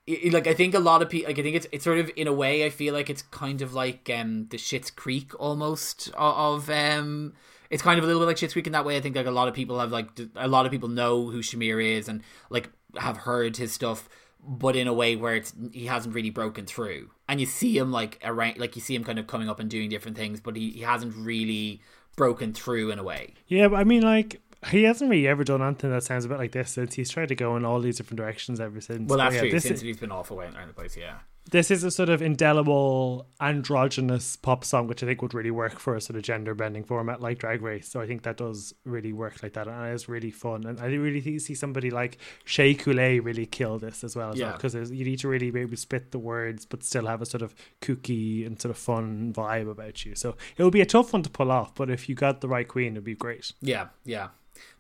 [0.09, 2.11] i- like I think a lot of people like I think it's it's sort of
[2.17, 6.11] in a way I feel like it's kind of like um the Schitt's Creek almost
[6.17, 7.35] of um
[7.75, 8.97] it's kind of a little bit like Schitt's Creek in that way.
[8.97, 11.41] I think like a lot of people have like a lot of people know who
[11.41, 14.09] Shamir is and like have heard his stuff,
[14.47, 17.11] but in a way where it's he hasn't really broken through.
[17.29, 19.69] And you see him like around like you see him kind of coming up and
[19.69, 21.81] doing different things, but he, he hasn't really
[22.15, 23.35] broken through in a way.
[23.49, 26.39] Yeah, but I mean, like, he hasn't really ever done anything that sounds a bit
[26.39, 29.09] like this since he's tried to go in all these different directions ever since.
[29.09, 29.51] Well, But that's yeah, true.
[29.51, 31.19] This Since is, he's been off away around the place, yeah.
[31.51, 35.79] This is a sort of indelible androgynous pop song, which I think would really work
[35.79, 37.87] for a sort of gender bending format like Drag Race.
[37.89, 40.65] So I think that does really work like that, and it's really fun.
[40.67, 44.39] And I really think- see somebody like Shea Coulee really kill this as well, as
[44.39, 44.53] Yeah.
[44.53, 47.27] because you need to really be able to spit the words, but still have a
[47.27, 50.15] sort of kooky and sort of fun vibe about you.
[50.15, 52.49] So it would be a tough one to pull off, but if you got the
[52.49, 53.53] right queen, it'd be great.
[53.61, 54.29] Yeah, yeah.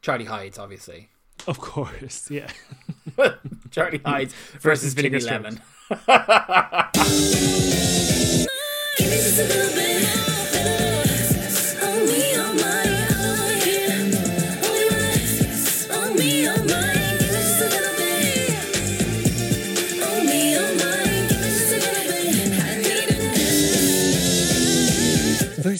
[0.00, 1.10] Charlie Hides, obviously.
[1.46, 2.50] Of course, yeah.
[3.70, 5.60] Charlie Hides Versus versus Vinegar Lemon.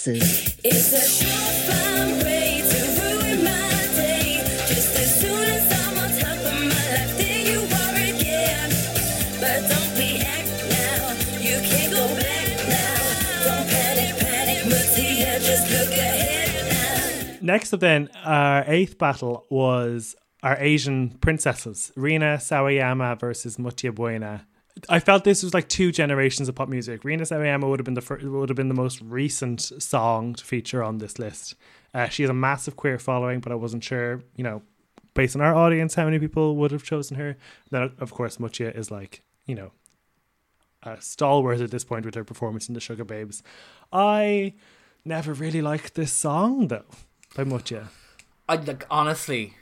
[0.04, 1.43] Versus
[17.44, 24.46] Next up, then, our eighth battle was our Asian princesses, Rina Sawayama versus Mutya Buena.
[24.88, 27.04] I felt this was like two generations of pop music.
[27.04, 30.42] Rina Sawayama would have been the fir- would have been the most recent song to
[30.42, 31.54] feature on this list.
[31.92, 34.62] Uh, she has a massive queer following, but I wasn't sure, you know,
[35.12, 37.36] based on our audience, how many people would have chosen her.
[37.70, 39.72] Then, of course, Mutya is like, you know,
[40.82, 43.42] a stalwart at this point with her performance in the Sugababes.
[43.92, 44.54] I
[45.04, 46.86] never really liked this song though
[47.34, 47.88] by Mutya.
[48.48, 49.54] I like honestly,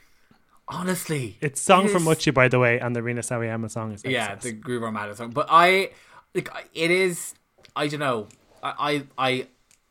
[0.67, 4.03] honestly, It's song it from Mutya, by the way, and the Rina Sawayama song is
[4.05, 5.31] Yeah, the Groove Armada song.
[5.31, 5.91] But I
[6.33, 7.35] like it is.
[7.75, 8.27] I don't know.
[8.61, 9.47] I I, I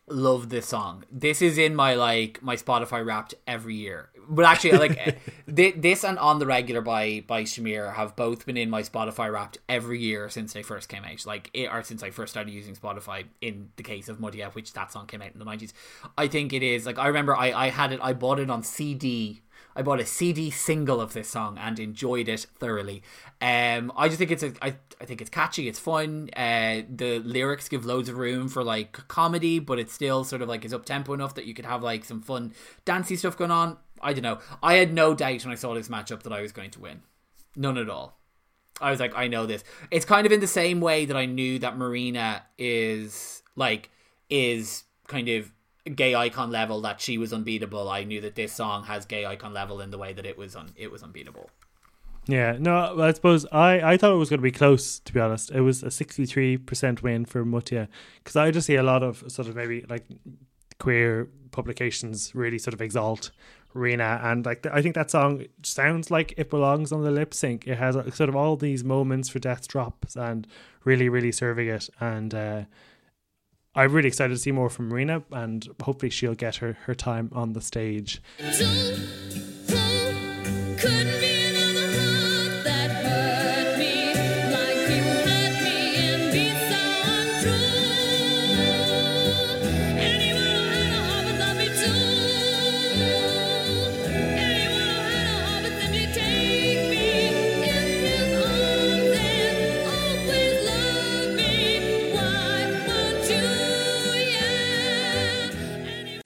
[0.09, 1.05] love this song.
[1.11, 4.11] This is in my like my Spotify Wrapped every year.
[4.29, 8.71] But actually, like this and On the Regular by by Shamir have both been in
[8.71, 11.25] my Spotify Wrapped every year since they first came out.
[11.27, 13.25] Like it, or since I first started using Spotify.
[13.41, 15.75] In the case of Muddy F, which that song came out in the nineties.
[16.17, 18.01] I think it is like I remember I I had it.
[18.03, 19.43] I bought it on CD.
[19.75, 23.03] I bought a CD single of this song and enjoyed it thoroughly.
[23.41, 26.31] Um, I just think it's a, I, I think it's catchy, it's fun.
[26.37, 30.49] Uh, the lyrics give loads of room for like comedy, but it's still sort of
[30.49, 32.53] like is up tempo enough that you could have like some fun
[32.85, 33.77] dancey stuff going on.
[34.01, 34.39] I don't know.
[34.63, 37.03] I had no doubt when I saw this matchup that I was going to win,
[37.57, 38.19] none at all.
[38.81, 39.63] I was like, I know this.
[39.91, 43.91] It's kind of in the same way that I knew that Marina is like
[44.29, 45.53] is kind of
[45.85, 47.89] gay icon level that she was unbeatable.
[47.89, 50.55] I knew that this song has gay icon level in the way that it was
[50.57, 51.51] un- it was unbeatable.
[52.27, 55.19] Yeah, no, I suppose I, I thought it was going to be close, to be
[55.19, 55.51] honest.
[55.51, 57.89] It was a 63% win for Mutya
[58.23, 60.05] because I just see a lot of sort of maybe like
[60.79, 63.33] queer publications really sort of exalt
[63.75, 64.21] Rina.
[64.23, 67.67] And like I think that song sounds like it belongs on the lip sync.
[67.67, 70.47] It has uh, sort of all these moments for death drops and
[70.85, 71.89] really, really serving it.
[71.99, 72.63] And uh,
[73.75, 77.31] I'm really excited to see more from Rina and hopefully she'll get her, her time
[77.33, 78.21] on the stage.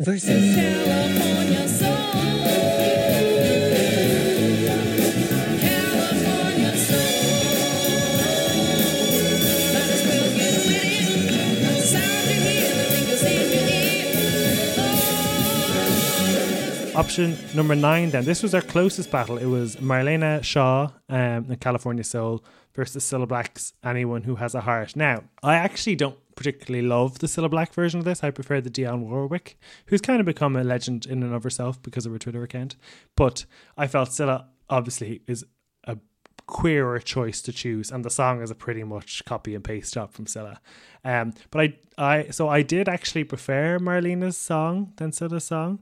[0.07, 0.86] Versus
[16.97, 18.25] Option number nine, then.
[18.25, 19.37] This was our closest battle.
[19.37, 21.19] It was Marlena Shaw um,
[21.51, 22.42] and California Soul
[22.75, 24.97] versus Cilla Black's Anyone Who Has a Heart.
[24.97, 28.25] Now, I actually don't particularly love the Cilla Black version of this.
[28.25, 31.83] I prefer the Dionne Warwick, who's kind of become a legend in and of herself
[31.83, 32.77] because of her Twitter account.
[33.15, 33.44] But
[33.77, 35.44] I felt Cilla obviously is
[35.85, 35.99] a
[36.47, 40.13] queerer choice to choose, and the song is a pretty much copy and paste job
[40.13, 40.61] from Cilla.
[41.05, 45.81] Um, but I, I, so I did actually prefer Marlena's song than Cilla's song.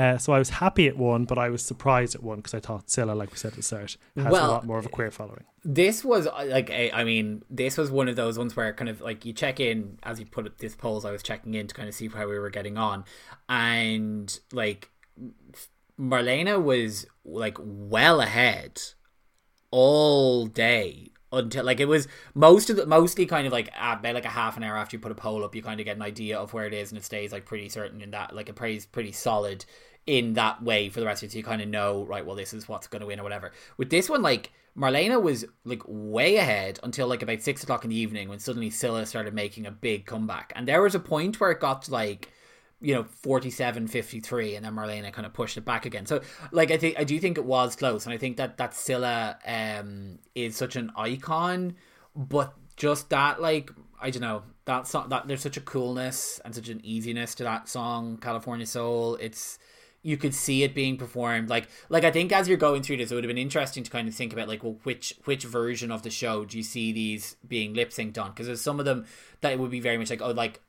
[0.00, 2.60] Uh, so I was happy it won, but I was surprised it won because I
[2.60, 5.10] thought Cilla, like we said at the start, has a lot more of a queer
[5.10, 5.44] following.
[5.62, 8.88] this was uh, like a, I mean, this was one of those ones where kind
[8.88, 11.04] of like you check in as you put it, this polls.
[11.04, 13.04] I was checking in to kind of see how we were getting on,
[13.46, 14.90] and like
[16.00, 18.80] Marlena was like well ahead
[19.70, 24.24] all day until like it was most of the mostly kind of like about like
[24.24, 26.02] a half an hour after you put a poll up you kind of get an
[26.02, 28.56] idea of where it is and it stays like pretty certain in that like it
[28.56, 29.64] plays pretty solid
[30.06, 32.34] in that way for the rest of it so you kind of know right well
[32.34, 33.52] this is what's going to win or whatever.
[33.76, 37.90] With this one like Marlena was like way ahead until like about six o'clock in
[37.90, 40.52] the evening when suddenly Cilla started making a big comeback.
[40.54, 42.30] And there was a point where it got to like
[42.80, 46.06] you know 47 53 and then Marlena kind of pushed it back again.
[46.06, 48.72] So like I think I do think it was close and I think that that
[48.72, 51.74] Cilla um is such an icon
[52.14, 53.70] but just that like
[54.00, 57.44] I don't know that song that there's such a coolness and such an easiness to
[57.44, 59.16] that song California Soul.
[59.16, 59.58] It's
[60.02, 63.10] you could see it being performed like like I think as you're going through this
[63.10, 65.90] it would have been interesting to kind of think about like well which which version
[65.90, 68.86] of the show do you see these being lip synced on because there's some of
[68.86, 69.04] them
[69.42, 70.60] that would be very much like oh like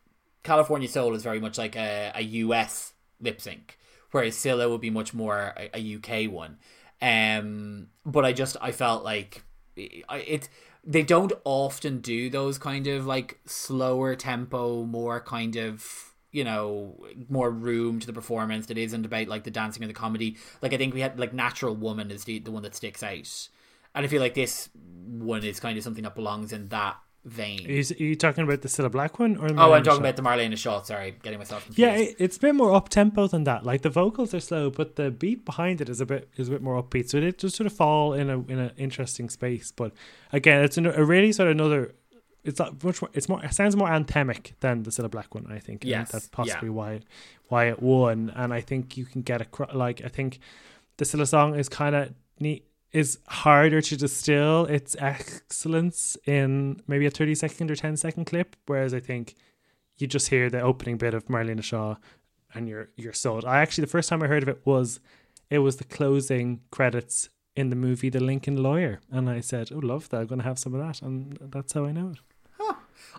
[0.44, 3.78] California Soul is very much like a, a US lip sync,
[4.12, 6.58] whereas Cilla would be much more a, a UK one.
[7.02, 9.44] Um, but I just I felt like
[9.76, 10.50] it, it
[10.84, 16.96] they don't often do those kind of like slower tempo, more kind of you know
[17.30, 20.38] more room to the performance that isn't about like the dancing or the comedy.
[20.62, 23.50] Like I think we had like Natural Woman is the the one that sticks out,
[23.96, 24.70] and I feel like this
[25.06, 27.68] one is kind of something that belongs in that vein.
[27.68, 29.38] Are you, are you talking about the Cilla Black one?
[29.38, 30.10] Or Oh, I'm talking Shaw?
[30.10, 30.82] about the Marlena Shaw.
[30.82, 31.78] Sorry, getting myself confused.
[31.78, 33.64] Yeah, it, it's a bit more up tempo than that.
[33.64, 36.52] Like the vocals are slow, but the beat behind it is a bit is a
[36.52, 37.10] bit more upbeat.
[37.10, 39.72] So it just sort of fall in a in an interesting space.
[39.72, 39.92] But
[40.32, 41.94] again, it's an, a really sort of another.
[42.44, 43.10] It's not much more.
[43.14, 43.44] It's more.
[43.44, 45.48] It sounds more anthemic than the Cilla Black one.
[45.50, 45.84] I think.
[45.84, 46.74] And Yes, that's possibly yeah.
[46.74, 47.00] why
[47.50, 48.32] why it won.
[48.36, 50.04] And I think you can get a like.
[50.04, 50.40] I think
[50.98, 52.66] the Cilla song is kind of neat.
[52.92, 58.58] Is harder to distill its excellence in maybe a thirty second or 10 second clip,
[58.66, 59.36] whereas I think
[59.98, 61.96] you just hear the opening bit of Marlena Shaw
[62.54, 63.46] and you're you're sold.
[63.46, 65.00] I actually the first time I heard of it was
[65.50, 69.80] it was the closing credits in the movie The Lincoln Lawyer, and I said, "Oh,
[69.80, 70.22] love that!
[70.22, 72.20] I'm going to have some of that," and that's how I know it.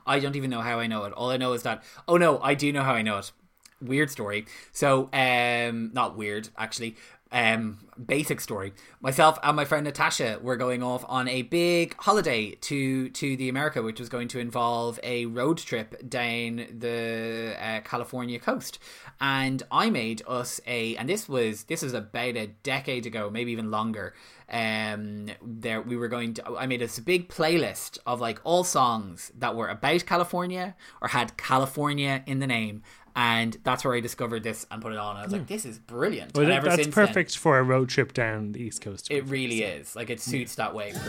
[0.06, 1.12] I don't even know how I know it.
[1.12, 3.32] All I know is that oh no, I do know how I know it.
[3.80, 4.46] Weird story.
[4.72, 6.96] So um not weird actually.
[7.32, 8.72] Um basic story.
[9.00, 13.48] Myself and my friend Natasha were going off on a big holiday to to the
[13.48, 18.78] America which was going to involve a road trip down the uh, California coast.
[19.20, 23.52] And I made us a and this was this was about a decade ago, maybe
[23.52, 24.14] even longer.
[24.50, 28.64] Um there we were going to I made us a big playlist of like all
[28.64, 32.82] songs that were about California or had California in the name
[33.16, 35.16] and that's where I discovered this and put it on.
[35.16, 37.58] I was like, "This is brilliant." Well, and that- ever that's since then, perfect for
[37.58, 39.08] a road trip down the East Coast.
[39.10, 39.94] it really is.
[39.96, 40.92] Like it suits that way.
[40.92, 41.00] Say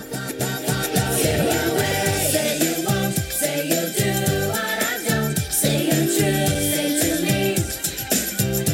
[2.59, 5.37] you won't, say you'll do what I don't.
[5.37, 7.55] Say you're true, say to me.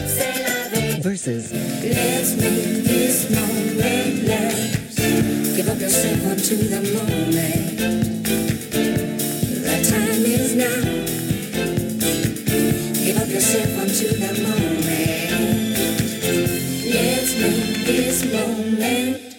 [0.08, 1.02] Say nothing.
[1.04, 4.98] versus Let's make this moment last.
[5.56, 7.69] Give up yourself onto the moment.
[13.40, 14.90] Yourself the moment.
[16.94, 19.34] Let's make this moment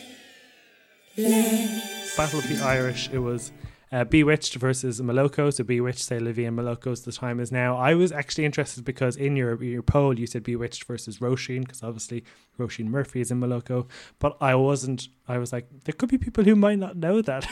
[1.19, 2.17] last.
[2.17, 3.11] Battle of the Irish.
[3.13, 3.53] It was
[3.93, 5.53] uh, Bewitched versus Moloko.
[5.53, 7.77] So Bewitched, say Livy and Moloko's The Time Is Now.
[7.77, 11.83] I was actually interested because in your your poll you said Bewitched versus Roisin because
[11.83, 12.25] obviously
[12.59, 13.87] Roisin Murphy is in Moloko.
[14.19, 15.09] But I wasn't.
[15.31, 17.47] I was like, there could be people who might not know that.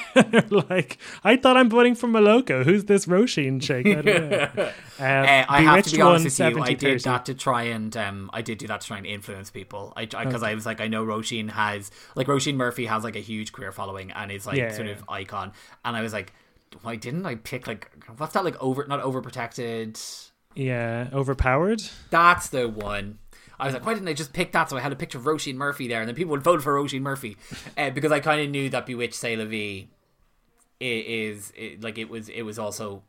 [0.71, 2.65] like, I thought I'm voting for Moloko.
[2.65, 3.87] Who's this Roisin chick?
[3.87, 4.49] I don't know.
[5.01, 6.61] Um, Uh, I have to be honest with you.
[6.61, 7.03] I did 30.
[7.05, 9.93] that to try and um, I did do that to try and influence people.
[9.97, 13.21] I because I, was like, I know Roisin has like Roisin Murphy has like a
[13.21, 14.95] huge queer following and is like Yeah, sort yeah.
[14.95, 15.53] of icon.
[15.85, 16.33] And I was like,
[16.83, 20.31] why didn't I pick like what's that like over not overprotected?
[20.55, 21.83] Yeah, overpowered.
[22.11, 23.19] That's the one.
[23.61, 24.71] I was like, why didn't I just pick that?
[24.71, 26.75] So I had a picture of Roisin Murphy there, and then people would vote for
[26.75, 27.37] Roisin Murphy
[27.77, 29.89] uh, because I kind of knew that Bewitched Say La Vie
[30.81, 33.03] is, i like it was it was also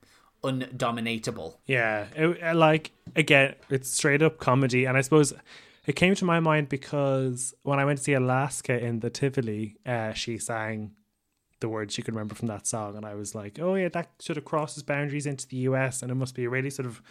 [0.43, 1.56] undominatable.
[1.66, 5.34] Yeah, it, uh, like again, it's straight up comedy, and I suppose
[5.86, 9.78] it came to my mind because when I went to see Alaska in the Tivoli,
[9.86, 10.91] uh, she sang
[11.60, 14.10] the words she could remember from that song, and I was like, oh yeah, that
[14.20, 17.02] sort of crosses boundaries into the US, and it must be a really sort of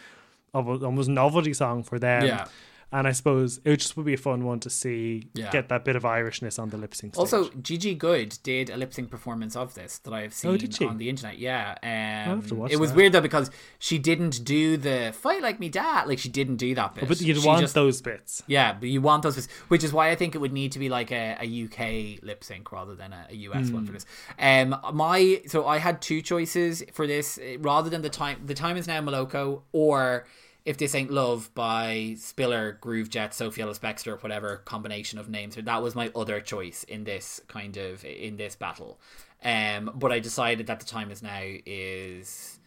[0.55, 2.25] almost novelty song for them.
[2.25, 2.47] Yeah.
[2.91, 5.51] And I suppose it just would be a fun one to see Yeah.
[5.51, 7.13] get that bit of Irishness on the lip sync.
[7.15, 7.21] Stage.
[7.21, 10.57] Also, Gigi Goode did a lip sync performance of this that I have seen Oh,
[10.57, 10.87] did she?
[10.87, 11.39] on the internet.
[11.39, 12.97] Yeah, um, have to watch it was that.
[12.97, 16.09] weird though because she didn't do the fight like me dad.
[16.09, 17.07] Like she didn't do that bit.
[17.09, 18.43] but you'd She want just- those bits.
[18.47, 20.79] Yeah, but you want those, bits, which is why I think it would need to
[20.79, 23.87] be like a, a UK lip sync rather than a, a US one Hmm.
[23.87, 24.07] for this.
[24.39, 28.39] Um, my so I had two choices for this eh, rather than the time.
[28.47, 30.25] The time is now Moloko or.
[30.69, 35.55] If This Ain't Love by Spiller, Groovejet, Sophie Ellis Bextor, whatever combination of names.
[35.57, 39.01] That was my other choice in this kind of in this battle.
[39.43, 42.59] Um, but I decided that the time is now is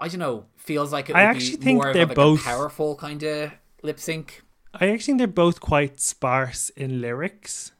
[0.00, 2.40] I don't know, feels like it would I actually be think more they're like both-
[2.40, 3.52] a powerful kind of
[3.84, 4.42] lip sync.
[4.74, 7.70] I actually think they're both quite sparse in lyrics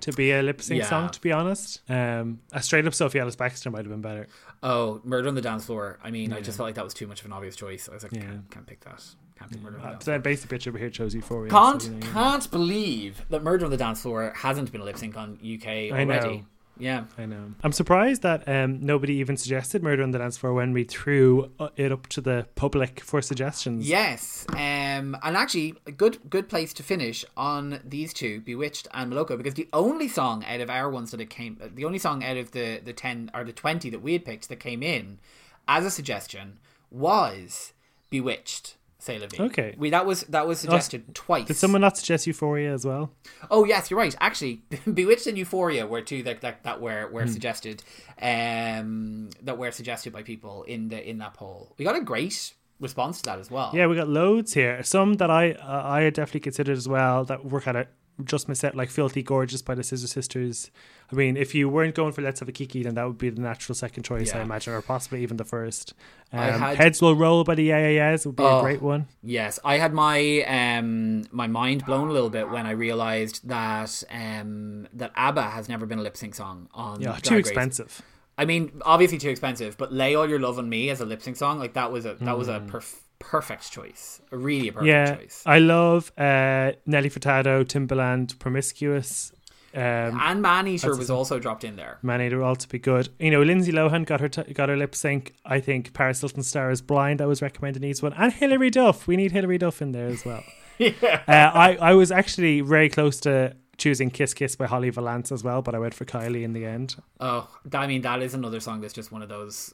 [0.00, 0.88] to be a lip sync Yeah.
[0.88, 1.10] song.
[1.10, 4.26] To be honest, um, a straight up Sophie Ellis Bextor might have been better.
[4.62, 5.98] Oh, Murder on the Dance Floor.
[6.02, 7.88] I mean, I just felt like that was too much of an obvious choice.
[7.88, 8.22] I was like, Yeah.
[8.22, 9.04] can't, can't pick that.
[9.38, 10.18] Can't pick Murder on the so Floor.
[10.18, 11.50] basic bitch over here chose Euphoria.
[11.50, 12.12] Can't so, you know, yeah.
[12.12, 15.66] can't believe that Murder on the Dance Floor hasn't been a lip sync on UK
[15.68, 16.14] I know.
[16.14, 16.44] already.
[16.78, 17.04] Yeah.
[17.16, 17.52] I know.
[17.62, 21.50] I'm surprised that um, nobody even suggested Murder on the Dance Floor when we threw
[21.58, 23.88] uh, it up to the public for suggestions.
[23.88, 29.12] Yes, um, and actually, a good good place to finish on these two, Bewitched and
[29.12, 32.24] Moloko, because the only song out of our ones that it came, the only song
[32.24, 35.18] out of the the ten or the twenty that we had picked that came in
[35.66, 36.58] as a suggestion
[36.90, 37.72] was
[38.10, 38.76] Bewitched.
[39.00, 39.44] Say la vie.
[39.44, 39.74] Okay.
[39.78, 41.46] we that was that was suggested twice.
[41.46, 43.12] Did someone not suggest Euphoria as well?
[43.48, 44.14] Oh yes, you're right.
[44.20, 47.84] Actually, Bewitched and Euphoria were two that that, that were were suggested,
[48.20, 51.74] um, that were suggested by people in the in that poll.
[51.78, 53.70] We got a great response to that as well.
[53.72, 54.82] Yeah, we got loads here.
[54.82, 57.86] Some that I uh, I definitely considered as well that were kind of
[58.24, 60.70] just missed out, like Filthy Gorgeous by the Scissor Sisters.
[61.12, 63.30] I mean, if you weren't going for Let's Have a Kiki, then that would be
[63.30, 65.94] the natural second choice, I imagine, or possibly even the first.
[66.32, 68.60] Um, had- Heads Will Roll by the Yeah Yeah Yeahs would be a Oh.
[68.62, 69.06] great one.
[69.22, 74.02] Yes, I had my um my mind blown a little bit when I realized that
[74.10, 77.46] um that ABBA has never been a lip sync song on Yeah, Drag too Race.
[77.46, 78.02] expensive.
[78.36, 81.22] I mean, obviously too expensive, but "Lay All Your Love on Me" as a lip
[81.22, 84.72] sync song, like that was a that was a perf- perfect choice, a really a
[84.72, 84.86] perfect.
[84.86, 85.42] Yeah, choice.
[85.46, 89.32] I love uh, Nelly Furtado, Timbaland, Promiscuous.
[89.74, 91.98] Um, and Man Eater was also dropped in there.
[92.02, 93.10] Will also be good.
[93.18, 95.34] You know, Lindsay Lohan got her t- got her lip sync.
[95.44, 97.20] I think Paris Hilton Star is blind.
[97.20, 99.06] That was recommended needs one, and Hilary Duff.
[99.06, 100.42] We need Hilary Duff in there as well.
[100.78, 101.22] yeah.
[101.28, 105.42] Uh, I I was actually very close to choosing Kiss Kiss by Holly Valance as
[105.42, 106.96] well, but I went for Kylie in the end.
[107.20, 109.72] Oh, I mean, that is another song that's just one of those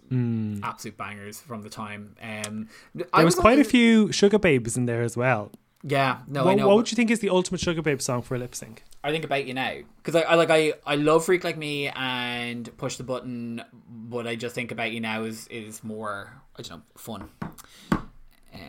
[0.63, 2.15] absolute bangers from the time.
[2.23, 2.69] Um.
[2.95, 5.51] There was quite a few Sugababes in there as well.
[5.87, 6.69] Yeah, no, I what, know.
[6.69, 8.85] what would you think is the ultimate Sugababe song for a lip sync?
[9.03, 11.89] I think about you now because I, I like I I love Freak Like Me
[11.89, 16.63] and Push the Button, but I just think about you now is is more I
[16.63, 17.29] don't know fun.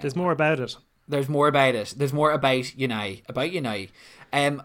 [0.02, 0.76] There's more about it.
[1.08, 1.94] There's more about it.
[1.96, 3.86] There's more about you now about you now.
[4.34, 4.64] Um,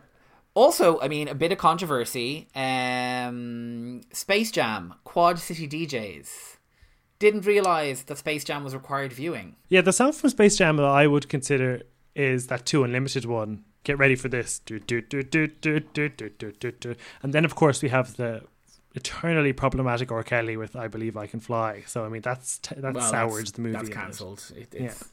[0.54, 2.48] also, I mean, a bit of controversy.
[2.54, 6.56] Um, Space Jam Quad City DJs
[7.18, 9.56] didn't realize that Space Jam was required viewing.
[9.68, 11.82] Yeah, the song from Space Jam that I would consider
[12.14, 13.64] is that Two Unlimited one.
[13.84, 14.58] Get ready for this.
[14.60, 16.94] Do, do, do, do, do, do, do, do, do, do.
[17.22, 18.42] And then, of course, we have the
[18.94, 20.22] eternally problematic R.
[20.22, 21.84] Kelly with I Believe I Can Fly.
[21.86, 23.76] So, I mean, that's t- that Well, soured that's- the movie.
[23.76, 24.42] That's cancelled.
[24.54, 25.04] It, it's,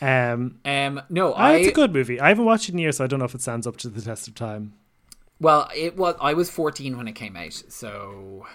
[0.00, 1.56] Um, Um, no, I.
[1.56, 2.18] it's a good movie.
[2.20, 3.88] I haven't watched it in years, so I don't know if it stands up to
[3.88, 4.72] the test of time.
[5.40, 6.14] Well, it was.
[6.20, 8.46] I was 14 when it came out, so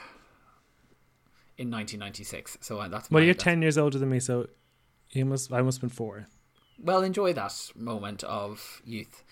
[1.57, 2.57] in 1996.
[2.61, 4.47] So uh, that's Well, my- you're that's- 10 years older than me, so
[5.11, 5.51] you must.
[5.53, 6.27] I must have been four.
[6.77, 9.23] Well, enjoy that moment of youth.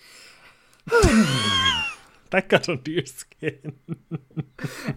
[2.40, 3.74] That got under your skin.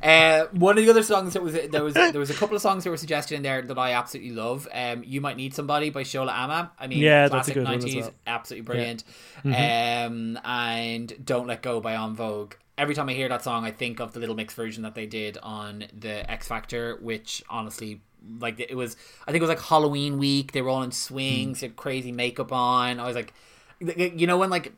[0.01, 2.61] Uh, one of the other songs that was there was there was a couple of
[2.61, 4.67] songs that were suggested in there that I absolutely love.
[4.73, 6.71] Um, you might need somebody by Shola Ama.
[6.79, 8.09] I mean, Yeah, that's a classic good one as 90s, well.
[8.09, 8.17] Mm-hmm.
[8.27, 9.03] absolutely brilliant.
[9.43, 12.53] Um, and Don't Let Go by En Vogue.
[12.77, 15.05] Every time I hear that song, I think of the little mix version that they
[15.07, 18.01] did on the X Factor, which honestly,
[18.39, 18.95] like it was.
[19.27, 20.51] I think it was like Halloween week.
[20.53, 22.99] They were all in swings, had crazy makeup on.
[22.99, 23.33] I was like,
[23.79, 24.73] you know, when like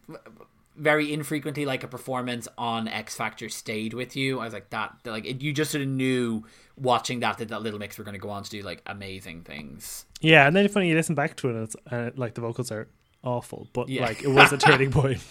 [0.80, 4.40] very infrequently like a performance on X Factor stayed with you.
[4.40, 6.44] I was like that, like it, you just sort of knew
[6.78, 9.42] watching that that, that little mix were going to go on to do like amazing
[9.44, 10.06] things.
[10.22, 12.42] Yeah, and then it's funny you listen back to it, and it's, uh, like the
[12.42, 12.88] vocals are
[13.24, 14.04] awful, but Yeah.
[14.06, 15.22] like it was a turning point.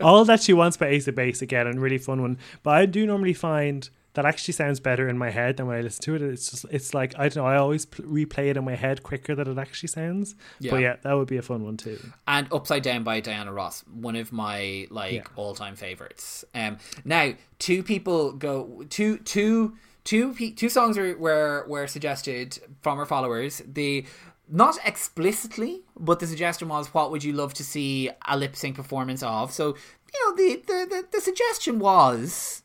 [0.00, 2.38] All that she wants by Ace of Base again, and really fun one.
[2.62, 5.80] But I do normally find that actually sounds better in my head than when I
[5.80, 6.22] listen to it.
[6.22, 7.46] It's just it's like I don't know.
[7.46, 10.34] I always pl- replay it in my head quicker than it actually sounds.
[10.60, 10.70] Yeah.
[10.70, 11.98] But yeah, that would be a fun one too.
[12.26, 15.22] And Upside Down by Diana Ross, one of my like Yeah.
[15.36, 16.44] all time favorites.
[16.54, 22.98] Um, now two people go two two two two songs were, were were suggested from
[22.98, 23.62] our followers.
[23.66, 24.04] The
[24.48, 28.76] not explicitly, but the suggestion was, "What would you love to see a lip sync
[28.76, 29.68] performance of?" So
[30.12, 32.62] you know, the the the, the suggestion was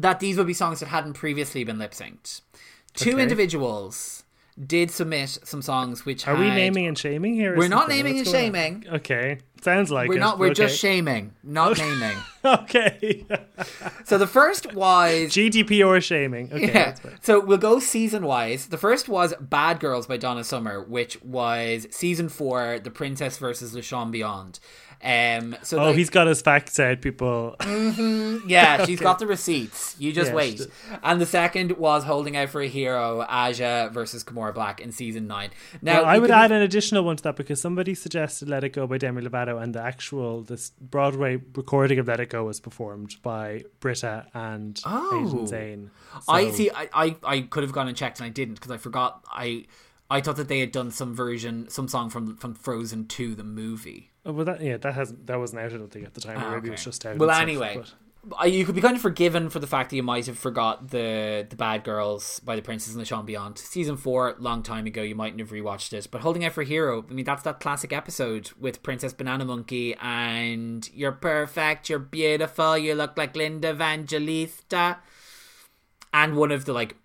[0.00, 2.40] that these would be songs that hadn't previously been lip synced.
[2.94, 3.22] Two Okay.
[3.22, 4.24] individuals
[4.66, 7.56] did submit some songs which Are we naming and shaming here?
[7.56, 8.42] We're not naming and going on?
[8.42, 8.84] shaming.
[8.92, 10.20] Okay, sounds like We're it.
[10.20, 10.38] not.
[10.38, 10.54] We're Okay.
[10.66, 12.16] just shaming, not naming.
[12.44, 13.26] okay.
[14.04, 16.50] So the first was GDP or shaming.
[16.52, 16.94] Okay, Yeah.
[17.22, 18.66] So we'll go season wise.
[18.68, 23.74] The first was Bad Girls by Donna Summer, which was season four, The Princess versus
[23.74, 24.58] Lashauwn Beyond.
[25.02, 27.56] Um, so Oh, he's got his facts out, people.
[27.60, 29.96] Mm-hmm, yeah, she's got the receipts.
[29.98, 30.66] You just Yeah, wait.
[31.02, 35.26] And the second was Holding Out for a Hero, Aja versus Kimora Blac in season
[35.26, 35.50] nine.
[35.80, 38.62] Now Well, I would can- add an additional one to that because somebody suggested "Let
[38.62, 42.44] It Go" by Demi Lovato, and the actual this Broadway recording of "Let It Go"
[42.44, 45.46] was performed by Brita and Oh.
[45.50, 45.90] Zhane.
[46.28, 46.70] I see.
[46.70, 49.24] I, I, I could have gone and checked, and I didn't because I forgot.
[49.30, 49.66] I
[50.10, 53.44] I thought that they had done some version, some song from from Frozen Two, the
[53.44, 54.10] movie.
[54.26, 55.72] Oh, well, that yeah, that has that wasn't out.
[55.72, 56.36] I don't think at the time.
[56.38, 57.16] or Ah, maybe it was just out.
[57.18, 57.84] Well, stuff, anyway, I-
[58.46, 61.46] you could be kind of forgiven for the fact that you might have forgot the
[61.48, 65.02] the Bad Girls by the Princess and the Sean Beyond season four, long time ago.
[65.02, 67.04] You mightn't have rewatched it, but Holding Out for Hero.
[67.08, 72.76] I mean, that's that classic episode with Princess Banana Monkey and "You're perfect, you're beautiful,
[72.76, 74.98] you look like Linda Evangelista,"
[76.12, 76.96] and one of the like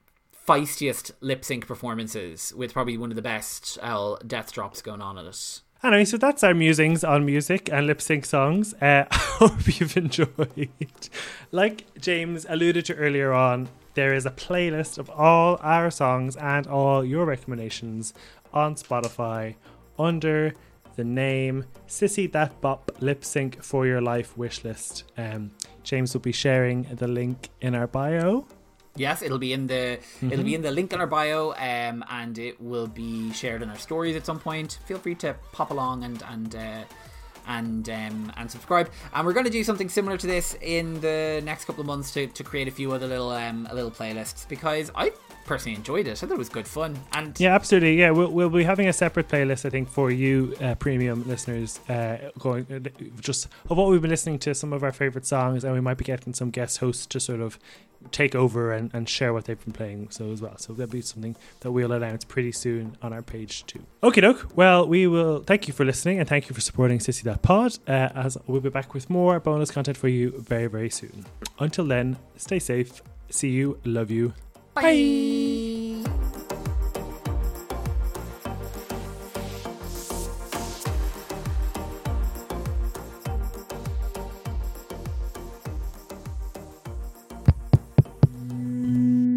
[0.48, 5.18] feistiest lip sync performances with probably one of the best uh, death drops going on
[5.18, 5.62] in it.
[5.86, 8.74] Anyway, so that's our musings on music and lip sync songs.
[8.82, 11.10] Uh, I hope you've enjoyed.
[11.52, 16.66] Like James alluded to earlier on, there is a playlist of all our songs and
[16.66, 18.16] all your recommendations
[18.52, 19.54] on Spotify
[20.00, 20.56] under
[20.96, 25.04] the name Sissy That Bop Lip Sync for Your Life Wishlist.
[25.20, 25.52] Um,
[25.84, 28.48] James will be sharing the link in our bio.
[28.96, 32.38] Yes, it'll be in the it'll be in the link in our bio, um, and
[32.40, 34.80] it will be shared in our stories at some point.
[34.86, 36.84] Feel free to pop along and and uh,
[37.48, 38.90] and um, and subscribe.
[39.14, 42.12] And we're going to do something similar to this in the next couple of months
[42.14, 45.12] to, to create a few other little um, little playlists because I
[45.46, 46.12] personally enjoyed it.
[46.12, 47.00] I thought it was good fun.
[47.14, 48.00] And Yeah, absolutely.
[48.00, 51.80] Yeah, we'll, we'll be having a separate playlist, I think, for you uh, premium listeners,
[51.88, 52.90] uh, going uh,
[53.22, 55.98] just of what we've been listening to, some of our favorite songs, and we might
[55.98, 57.60] be getting some guest hosts to sort of
[58.12, 60.10] take over and, and share what they've been playing.
[60.10, 63.66] So as well, so that'll be something that we'll announce pretty soon on our page
[63.66, 63.86] too.
[64.04, 64.52] Okay, doke.
[64.56, 67.78] Well, we will thank you for listening and thank you for supporting Sissy Pod.
[67.88, 71.26] Uh, as we'll be back with more bonus content for you very very soon.
[71.60, 73.02] Until then, stay safe.
[73.30, 73.80] See you.
[73.86, 74.34] Love you.
[74.76, 76.02] bye.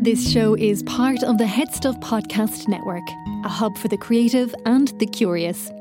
[0.01, 3.07] This show is part of the Head Stuff Podcast Network,
[3.44, 5.70] a hub for the creative and the curious.